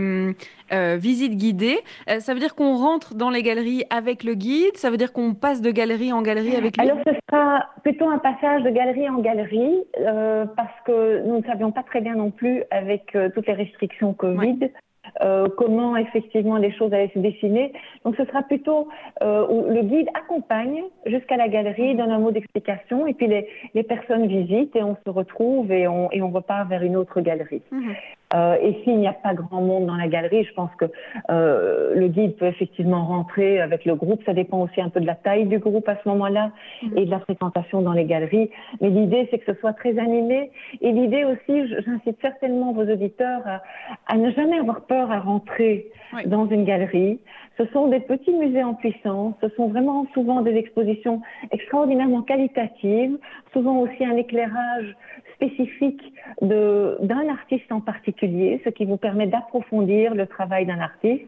euh, 0.74 0.96
visite 0.96 1.36
guidée. 1.36 1.80
Euh, 2.10 2.20
ça 2.20 2.34
veut 2.34 2.40
dire 2.40 2.56
qu'on 2.56 2.78
rentre 2.78 3.14
dans 3.14 3.30
les 3.30 3.44
galeries 3.44 3.84
avec 3.90 4.24
le 4.24 4.36
guide? 4.36 4.78
Ça 4.78 4.90
veut 4.90 4.96
dire 4.96 5.12
qu'on 5.12 5.34
passe 5.34 5.62
de 5.62 5.70
galerie 5.70 6.14
en 6.14 6.22
galerie 6.22 6.56
avec 6.56 6.78
lui? 6.78 6.90
Alors, 6.90 7.04
ce 7.06 7.14
sera 7.30 7.66
plutôt 7.84 8.10
un 8.10 8.20
passage 8.20 8.64
de 8.64 8.70
galerie 8.70 9.10
en 9.10 9.20
galerie 9.20 9.84
euh, 10.00 10.46
parce 10.56 10.80
que 10.86 11.26
nous 11.26 11.40
ne 11.40 11.44
savions 11.44 11.74
pas 11.74 11.84
très 11.84 12.00
bien 12.00 12.16
non 12.16 12.32
plus 12.32 12.64
avec 12.72 13.18
toutes 13.34 13.48
les 13.48 13.54
restrictions 13.54 14.14
Covid. 14.14 14.72
Euh, 15.21 15.47
comment 15.58 15.97
effectivement 15.97 16.58
les 16.58 16.71
choses 16.71 16.93
allaient 16.93 17.12
se 17.13 17.19
dessiner. 17.19 17.74
Donc 18.06 18.15
ce 18.15 18.26
sera 18.26 18.43
plutôt 18.43 18.88
euh, 19.21 19.45
où 19.47 19.65
le 19.69 19.82
guide 19.84 20.08
accompagne 20.13 20.84
jusqu'à 21.06 21.38
la 21.38 21.47
galerie, 21.47 21.95
donne 21.95 22.12
un 22.12 22.19
mot 22.19 22.32
d'explication 22.32 23.06
et 23.08 23.13
puis 23.13 23.28
les, 23.28 23.47
les, 23.74 23.84
personnes 23.84 24.28
visitent 24.28 24.76
et 24.76 24.84
on 24.84 24.95
se 25.06 25.10
retrouve 25.10 25.71
et 25.71 25.88
on, 25.88 26.12
et 26.12 26.21
on 26.21 26.30
repart 26.30 26.69
vers 26.69 26.84
une 26.84 26.95
autre 26.95 27.19
galerie. 27.21 27.62
Mhm. 27.71 27.95
Euh, 28.34 28.56
et 28.62 28.82
s'il 28.84 28.98
n'y 28.98 29.08
a 29.08 29.13
pas 29.13 29.34
grand 29.34 29.62
monde 29.62 29.86
dans 29.86 29.96
la 29.96 30.08
galerie, 30.08 30.44
je 30.44 30.54
pense 30.54 30.72
que 30.76 30.86
euh, 31.30 31.94
le 31.96 32.08
guide 32.08 32.36
peut 32.38 32.46
effectivement 32.46 33.06
rentrer 33.06 33.60
avec 33.60 33.86
le 33.86 33.96
groupe. 33.96 34.22
Ça 34.26 34.34
dépend 34.34 34.62
aussi 34.62 34.82
un 34.82 34.89
peu 34.89 35.00
de 35.02 35.06
la 35.06 35.15
taille 35.15 35.46
du 35.46 35.60
groupe 35.60 35.88
à 35.89 35.98
ce 36.02 36.10
moment-là 36.10 36.52
mhm. 36.84 36.98
et 36.98 37.06
de 37.06 37.12
la 37.12 37.20
fréquentation 37.20 37.82
dans 37.82 37.94
les 37.94 38.06
galeries. 38.06 38.50
Mais 38.80 38.89
l'idée, 38.89 39.28
c'est 39.32 39.39
que 39.39 39.54
ce 39.54 39.60
soit 39.60 39.74
très 39.74 39.98
animé. 40.00 40.52
Et 40.82 40.91
l'idée 40.91 41.26
aussi, 41.26 41.67
j'incite 41.86 42.17
certainement 42.22 42.72
vos 42.74 42.84
auditeurs 42.84 43.41
à, 43.46 43.62
à, 44.08 44.17
ne 44.17 44.32
jamais 44.32 44.60
avoir 44.60 44.82
peur 44.82 45.12
à 45.12 45.20
rentrer 45.20 45.88
dans 46.26 46.48
une 46.48 46.65
galerie. 46.65 47.20
Ce 47.58 47.65
sont 47.67 47.88
des 47.88 48.00
petits 48.00 48.34
musées 48.34 48.63
en 48.63 48.74
puissance. 48.74 49.36
Ce 49.41 49.50
sont 49.50 49.67
vraiment 49.67 50.08
souvent 50.13 50.41
des 50.41 50.56
expositions 50.56 51.22
extraordinairement 51.52 52.22
qualitatives, 52.22 53.17
souvent 53.54 53.80
aussi 53.80 54.06
un 54.06 54.15
éclairage 54.15 54.96
spécifique 55.42 56.02
d'un 56.42 57.30
artiste 57.30 57.72
en 57.72 57.82
particulier, 57.82 58.62
ce 58.64 58.70
qui 58.70 58.86
vous 58.86 58.98
permet 58.98 59.28
d'approfondir 59.28 60.14
le 60.14 60.28
travail 60.28 60.66
d'un 60.66 60.80
artiste. 60.80 61.28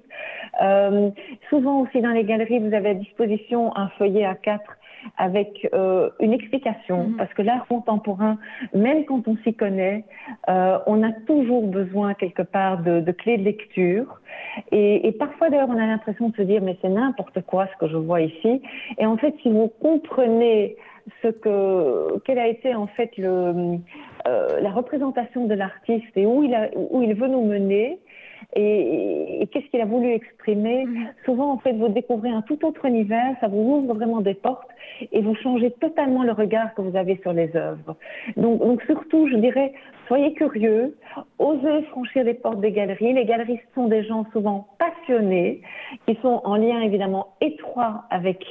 Euh, 0.61 1.09
souvent 1.49 1.81
aussi 1.81 2.01
dans 2.01 2.11
les 2.11 2.23
galeries, 2.23 2.59
vous 2.59 2.73
avez 2.73 2.89
à 2.89 2.93
disposition 2.93 3.75
un 3.75 3.89
feuillet 3.97 4.25
à 4.25 4.35
4 4.35 4.61
avec 5.17 5.67
euh, 5.73 6.09
une 6.21 6.31
explication, 6.31 7.09
mhm. 7.09 7.17
parce 7.17 7.33
que 7.33 7.41
l'art 7.41 7.65
contemporain, 7.67 8.37
même 8.73 9.03
quand 9.03 9.27
on 9.27 9.35
s'y 9.43 9.53
connaît, 9.53 10.05
euh, 10.47 10.79
on 10.87 11.03
a 11.03 11.11
toujours 11.27 11.67
besoin 11.67 12.13
quelque 12.13 12.41
part 12.43 12.81
de, 12.81 13.01
de 13.01 13.11
clés 13.11 13.37
de 13.37 13.43
lecture. 13.43 14.21
Et, 14.71 15.05
et 15.05 15.11
parfois 15.11 15.49
d'ailleurs, 15.49 15.69
on 15.69 15.77
a 15.77 15.85
l'impression 15.85 16.29
de 16.29 16.35
se 16.35 16.41
dire, 16.43 16.61
mais 16.61 16.77
c'est 16.81 16.89
n'importe 16.89 17.41
quoi 17.41 17.67
ce 17.73 17.77
que 17.85 17.91
je 17.91 17.97
vois 17.97 18.21
ici. 18.21 18.61
Et 18.97 19.05
en 19.05 19.17
fait, 19.17 19.35
si 19.41 19.49
vous 19.49 19.67
comprenez 19.81 20.77
ce 21.21 21.27
que 21.27 22.19
quelle 22.25 22.39
a 22.39 22.47
été 22.47 22.75
en 22.75 22.87
fait 22.87 23.11
le, 23.17 23.77
euh, 24.27 24.59
la 24.61 24.71
représentation 24.71 25.45
de 25.45 25.53
l'artiste 25.53 26.15
et 26.15 26.25
où 26.25 26.43
il, 26.43 26.53
a, 26.53 26.69
où 26.75 27.01
il 27.01 27.13
veut 27.13 27.27
nous 27.27 27.43
mener 27.43 27.99
et, 28.55 29.41
et 29.41 29.47
qu'est-ce 29.47 29.65
qu'il 29.67 29.81
a 29.81 29.85
voulu 29.85 30.11
exprimer. 30.11 30.85
Mm-hmm. 30.85 31.07
Souvent, 31.25 31.51
en 31.51 31.57
fait, 31.57 31.73
vous 31.73 31.89
découvrez 31.89 32.29
un 32.29 32.41
tout 32.41 32.63
autre 32.65 32.85
univers, 32.85 33.35
ça 33.41 33.47
vous 33.47 33.57
ouvre 33.57 33.93
vraiment 33.93 34.21
des 34.21 34.33
portes 34.33 34.67
et 35.11 35.21
vous 35.21 35.35
changez 35.35 35.71
totalement 35.71 36.23
le 36.23 36.33
regard 36.33 36.73
que 36.75 36.81
vous 36.81 36.95
avez 36.95 37.17
sur 37.21 37.33
les 37.33 37.55
œuvres. 37.55 37.95
Donc, 38.37 38.59
donc 38.59 38.81
surtout, 38.83 39.27
je 39.27 39.37
dirais, 39.37 39.73
soyez 40.07 40.33
curieux, 40.33 40.95
osez 41.39 41.83
franchir 41.89 42.23
les 42.23 42.33
portes 42.33 42.59
des 42.59 42.71
galeries. 42.71 43.13
Les 43.13 43.25
galeristes 43.25 43.63
sont 43.75 43.87
des 43.87 44.03
gens 44.03 44.25
souvent 44.31 44.67
passionnés, 45.03 45.61
qui 46.07 46.17
sont 46.21 46.41
en 46.43 46.55
lien 46.55 46.81
évidemment 46.81 47.35
étroit 47.41 48.03
avec 48.09 48.43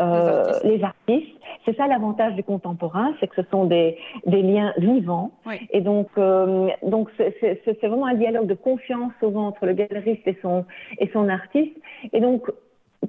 euh, 0.00 0.52
les 0.64 0.82
artistes. 0.82 1.36
C'est 1.64 1.76
ça 1.76 1.86
l'avantage 1.86 2.34
du 2.34 2.42
contemporain, 2.42 3.12
c'est 3.20 3.28
que 3.28 3.42
ce 3.42 3.48
sont 3.50 3.64
des, 3.64 3.98
des 4.26 4.42
liens 4.42 4.72
vivants. 4.78 5.32
Et 5.70 5.80
donc, 5.80 6.08
euh, 6.18 6.68
donc 6.82 7.08
c'est 7.16 7.80
vraiment 7.82 8.06
un 8.06 8.14
dialogue 8.14 8.46
de 8.46 8.54
confiance 8.54 9.12
souvent 9.20 9.48
entre 9.48 9.66
le 9.66 9.72
galeriste 9.72 10.26
et 10.26 10.36
son, 10.42 10.64
et 10.98 11.08
son 11.12 11.28
artiste. 11.28 11.76
Et 12.12 12.20
donc, 12.20 12.50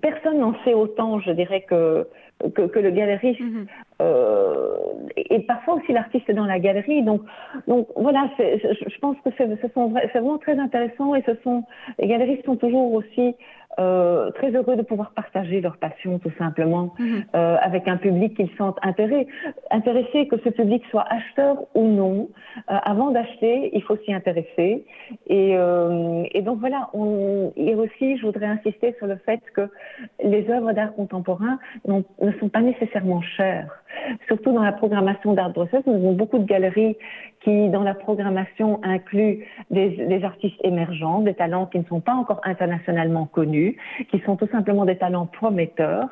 personne 0.01 0.39
n'en 0.39 0.53
sait 0.63 0.73
autant, 0.73 1.19
je 1.19 1.31
dirais, 1.31 1.61
que, 1.61 2.07
que, 2.49 2.63
que 2.63 2.79
le 2.79 2.91
galeriste. 2.91 3.39
Mhm. 3.39 3.67
euh, 4.01 4.75
et, 5.15 5.39
parfois 5.41 5.75
aussi 5.75 5.91
l'artiste 5.91 6.31
dans 6.31 6.45
la 6.45 6.59
galerie. 6.59 7.03
Donc, 7.03 7.21
donc 7.67 7.87
voilà, 7.95 8.29
je 8.37 8.99
pense 8.99 9.17
que 9.23 9.29
c'est 9.37 9.45
vraiment 9.45 10.37
très 10.37 10.57
intéressant 10.57 11.15
et 11.15 11.23
ce 11.25 11.35
sont, 11.43 11.63
les 11.99 12.07
galeristes 12.07 12.45
sont 12.45 12.55
toujours 12.55 12.93
aussi 12.93 13.35
euh, 13.79 14.31
très 14.31 14.51
heureux 14.51 14.75
de 14.75 14.81
pouvoir 14.81 15.11
partager 15.11 15.61
leur 15.61 15.77
passion 15.77 16.19
tout 16.19 16.31
simplement 16.37 16.93
mhm. 16.99 17.23
euh, 17.35 17.57
avec 17.61 17.87
un 17.87 17.97
public 17.97 18.35
qu'ils 18.35 18.49
sentent 18.57 18.79
intéressé, 18.81 19.27
intéressé, 19.69 20.27
que 20.27 20.37
ce 20.43 20.49
public 20.49 20.83
soit 20.89 21.05
acheteur 21.09 21.57
ou 21.75 21.87
non. 21.87 22.29
Euh, 22.69 22.77
avant 22.83 23.11
d'acheter, 23.11 23.71
il 23.73 23.81
faut 23.83 23.97
s'y 23.97 24.13
intéresser. 24.13 24.85
Et, 25.27 25.55
euh, 25.55 26.23
et 26.31 26.41
donc 26.41 26.59
voilà, 26.59 26.89
on, 26.93 27.51
et 27.55 27.75
aussi 27.75 28.17
je 28.17 28.25
voudrais 28.25 28.47
insister 28.47 28.93
sur 28.97 29.07
le 29.07 29.17
fait 29.17 29.41
que 29.55 29.69
les 30.23 30.49
œuvres 30.49 30.73
d'art 30.73 30.93
contemporain 30.93 31.59
ne 31.87 32.31
sont 32.39 32.49
pas 32.49 32.61
nécessairement 32.61 33.21
chères. 33.21 33.81
Surtout 34.27 34.53
dans 34.53 34.63
la 34.63 34.71
programmation 34.71 35.33
d'Art 35.33 35.51
Bruxelles, 35.51 35.83
nous 35.85 35.93
avons 35.93 36.13
beaucoup 36.13 36.39
de 36.39 36.45
galeries 36.45 36.97
qui, 37.43 37.69
dans 37.69 37.83
la 37.83 37.93
programmation, 37.93 38.79
incluent 38.83 39.45
des, 39.69 39.89
des, 39.89 40.23
artistes 40.23 40.59
émergents, 40.63 41.21
des 41.21 41.33
talents 41.33 41.65
qui 41.65 41.79
ne 41.79 41.83
sont 41.85 41.99
pas 41.99 42.13
encore 42.13 42.41
internationalement 42.43 43.25
connus, 43.25 43.60
qui 44.09 44.19
sont 44.25 44.35
tout 44.35 44.47
simplement 44.51 44.85
des 44.85 44.97
talents 44.97 45.25
prometteurs. 45.25 46.09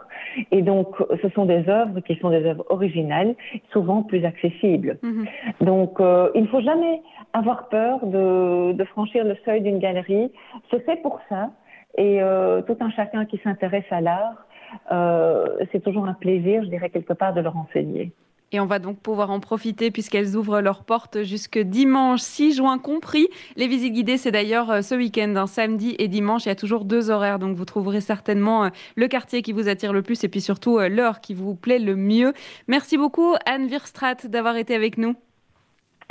Et 0.51 0.61
donc, 0.61 0.87
ce 1.21 1.29
sont 1.29 1.45
des 1.45 1.67
œuvres 1.69 1.99
qui 2.01 2.15
sont 2.17 2.29
des 2.29 2.43
œuvres 2.45 2.65
originales, 2.69 3.35
souvent 3.71 4.03
plus 4.03 4.23
accessibles. 4.25 4.97
Mm-hmm. 5.03 5.65
Donc, 5.65 5.99
euh, 5.99 6.29
il 6.35 6.43
ne 6.43 6.47
faut 6.47 6.61
jamais 6.61 7.01
avoir 7.33 7.69
peur 7.69 8.05
de, 8.05 8.73
de 8.73 8.83
franchir 8.85 9.23
le 9.23 9.35
seuil 9.45 9.61
d'une 9.61 9.79
galerie. 9.79 10.31
C'est 10.69 10.83
fait 10.85 11.01
pour 11.01 11.19
ça. 11.29 11.51
Et 11.97 12.21
euh, 12.21 12.61
tout 12.61 12.77
un 12.79 12.91
chacun 12.91 13.25
qui 13.25 13.37
s'intéresse 13.43 13.89
à 13.91 14.01
l'art 14.01 14.45
euh, 14.91 15.57
c'est 15.71 15.83
toujours 15.83 16.05
un 16.05 16.13
plaisir, 16.13 16.63
je 16.63 16.69
dirais, 16.69 16.89
quelque 16.89 17.13
part 17.13 17.33
de 17.33 17.41
leur 17.41 17.55
enseigner. 17.57 18.11
Et 18.51 18.59
on 18.59 18.65
va 18.65 18.79
donc 18.79 18.99
pouvoir 18.99 19.31
en 19.31 19.39
profiter 19.39 19.91
puisqu'elles 19.91 20.35
ouvrent 20.35 20.61
leurs 20.61 20.83
portes 20.83 21.23
jusque 21.23 21.59
dimanche 21.59 22.21
6 22.21 22.55
juin 22.55 22.77
compris. 22.79 23.27
Les 23.55 23.67
visites 23.67 23.93
guidées, 23.93 24.17
c'est 24.17 24.31
d'ailleurs 24.31 24.71
euh, 24.71 24.81
ce 24.81 24.95
week-end, 24.95 25.35
un 25.35 25.47
samedi 25.47 25.95
et 25.99 26.07
dimanche. 26.07 26.45
Il 26.45 26.49
y 26.49 26.51
a 26.51 26.55
toujours 26.55 26.85
deux 26.85 27.09
horaires, 27.09 27.39
donc 27.39 27.55
vous 27.55 27.65
trouverez 27.65 28.01
certainement 28.01 28.65
euh, 28.65 28.69
le 28.95 29.07
quartier 29.07 29.41
qui 29.41 29.51
vous 29.51 29.67
attire 29.67 29.93
le 29.93 30.01
plus 30.01 30.23
et 30.23 30.27
puis 30.27 30.41
surtout 30.41 30.79
l'heure 30.79 31.21
qui 31.21 31.33
vous 31.33 31.55
plaît 31.55 31.79
le 31.79 31.95
mieux. 31.95 32.33
Merci 32.67 32.97
beaucoup 32.97 33.35
Anne 33.45 33.67
Virstrat 33.67 34.15
d'avoir 34.25 34.55
été 34.55 34.75
avec 34.75 34.97
nous. 34.97 35.15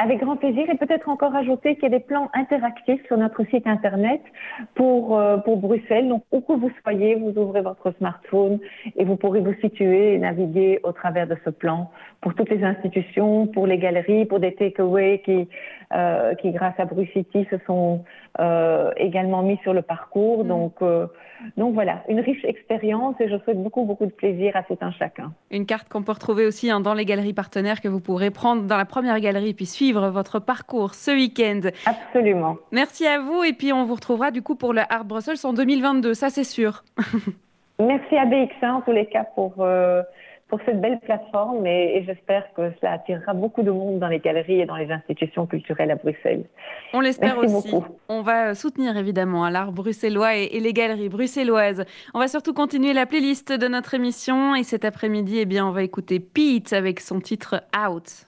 Avec 0.01 0.21
grand 0.21 0.37
plaisir 0.37 0.71
et 0.71 0.77
peut-être 0.77 1.09
encore 1.09 1.35
ajouter 1.35 1.75
qu'il 1.75 1.83
y 1.83 1.87
a 1.87 1.99
des 1.99 2.05
plans 2.05 2.31
interactifs 2.33 3.05
sur 3.09 3.17
notre 3.17 3.45
site 3.47 3.67
internet 3.67 4.21
pour, 4.77 5.19
euh, 5.19 5.39
pour 5.39 5.57
Bruxelles. 5.57 6.09
Donc, 6.09 6.23
où 6.31 6.41
que 6.41 6.53
vous 6.53 6.71
soyez, 6.85 7.17
vous 7.17 7.37
ouvrez 7.37 7.63
votre 7.63 7.91
smartphone 7.99 8.61
et 8.97 9.05
vous 9.05 9.17
pourrez 9.17 9.41
vous 9.41 9.55
situer 9.55 10.15
et 10.15 10.19
naviguer 10.19 10.79
au 10.85 10.93
travers 10.93 11.27
de 11.27 11.37
ce 11.45 11.51
plan 11.51 11.91
pour 12.21 12.35
toutes 12.35 12.49
les 12.49 12.63
institutions, 12.63 13.49
pour 13.49 13.67
les 13.67 13.79
galeries, 13.79 14.25
pour 14.25 14.39
des 14.39 14.55
takeaways 14.55 15.21
qui, 15.25 15.49
euh, 15.93 16.35
qui, 16.37 16.53
grâce 16.53 16.79
à 16.79 16.85
Brucity, 16.85 17.49
se 17.51 17.59
sont 17.67 18.05
euh, 18.39 18.93
également 18.99 19.43
mis 19.43 19.59
sur 19.65 19.75
le 19.75 19.83
parcours. 19.83 20.45
Mm. 20.45 20.49
Donc, 20.49 20.75
euh, 20.81 21.09
donc 21.57 21.75
voilà, 21.75 22.03
une 22.09 22.21
riche 22.21 22.45
expérience 22.45 23.15
et 23.21 23.29
je 23.29 23.37
souhaite 23.39 23.63
beaucoup, 23.63 23.85
beaucoup 23.85 24.07
de 24.07 24.11
plaisir 24.11 24.57
à 24.57 24.63
tout 24.63 24.79
un 24.81 24.91
chacun. 24.93 25.33
Une 25.51 25.67
carte 25.67 25.89
qu'on 25.89 26.03
peut 26.03 26.13
retrouver 26.13 26.47
aussi 26.47 26.71
hein, 26.71 26.81
dans 26.81 26.95
les 26.95 27.05
galeries 27.05 27.33
partenaires 27.33 27.81
que 27.81 27.89
vous 27.89 28.01
pourrez 28.01 28.31
prendre 28.31 28.63
dans 28.63 28.77
la 28.77 28.85
première 28.85 29.19
galerie 29.21 29.55
puis 29.55 29.67
suivre 29.67 30.09
votre 30.09 30.39
parcours 30.39 30.95
ce 30.95 31.11
week-end. 31.11 31.61
Absolument. 31.87 32.57
Merci 32.73 33.07
à 33.07 33.21
vous 33.21 33.45
et 33.45 33.53
puis 33.53 33.73
on 33.73 33.85
vous 33.85 33.95
retrouvera 33.95 34.31
du 34.31 34.43
coup 34.43 34.57
pour 34.57 34.73
le 34.73 34.83
Art 34.89 35.05
Brussels 35.05 35.39
en 35.45 35.53
2022, 35.53 36.15
ça 36.15 36.31
c'est 36.31 36.45
sûr. 36.45 36.83
Merci 37.81 38.17
à 38.17 38.27
BX1 38.27 38.71
en 38.71 38.81
tous 38.81 38.93
les 38.93 39.07
cas 39.07 39.25
pour 39.35 39.55
pour 40.49 40.61
cette 40.65 40.81
belle 40.81 40.99
plateforme 41.01 41.67
et, 41.67 42.03
j'espère 42.07 42.53
que 42.55 42.73
cela 42.81 42.93
attirera 42.93 43.35
beaucoup 43.35 43.63
de 43.63 43.71
monde 43.71 43.99
dans 43.99 44.09
les 44.09 44.19
galeries 44.19 44.61
et 44.61 44.67
dans 44.67 44.77
les 44.77 44.91
institutions 44.91 45.47
culturelles 45.47 45.91
à 45.91 45.97
Bruxelles. 45.97 46.45
On 46.95 47.01
l'espère 47.01 47.39
aussi. 47.39 47.71
Beaucoup. 47.71 47.87
On 48.09 48.23
va 48.23 48.55
soutenir 48.55 48.97
évidemment 48.97 49.49
l'art 49.51 49.73
bruxellois 49.73 50.37
et, 50.37 50.45
et, 50.45 50.61
les 50.61 50.73
galeries 50.73 51.11
bruxelloises. 51.11 51.85
On 52.15 52.19
va 52.19 52.29
surtout 52.29 52.55
continuer 52.55 52.95
la 52.95 53.05
playlist 53.05 53.53
de 53.53 53.69
notre 53.69 53.95
émission 53.95 54.55
et 54.55 54.63
cet 54.63 54.85
après-midi, 54.85 55.39
eh 55.39 55.45
bien, 55.45 55.67
on 55.67 55.73
va 55.73 55.83
écouter 55.83 56.19
Pete 56.19 56.73
avec 56.73 57.01
son 57.01 57.21
titre 57.21 57.63
Out. 57.77 58.27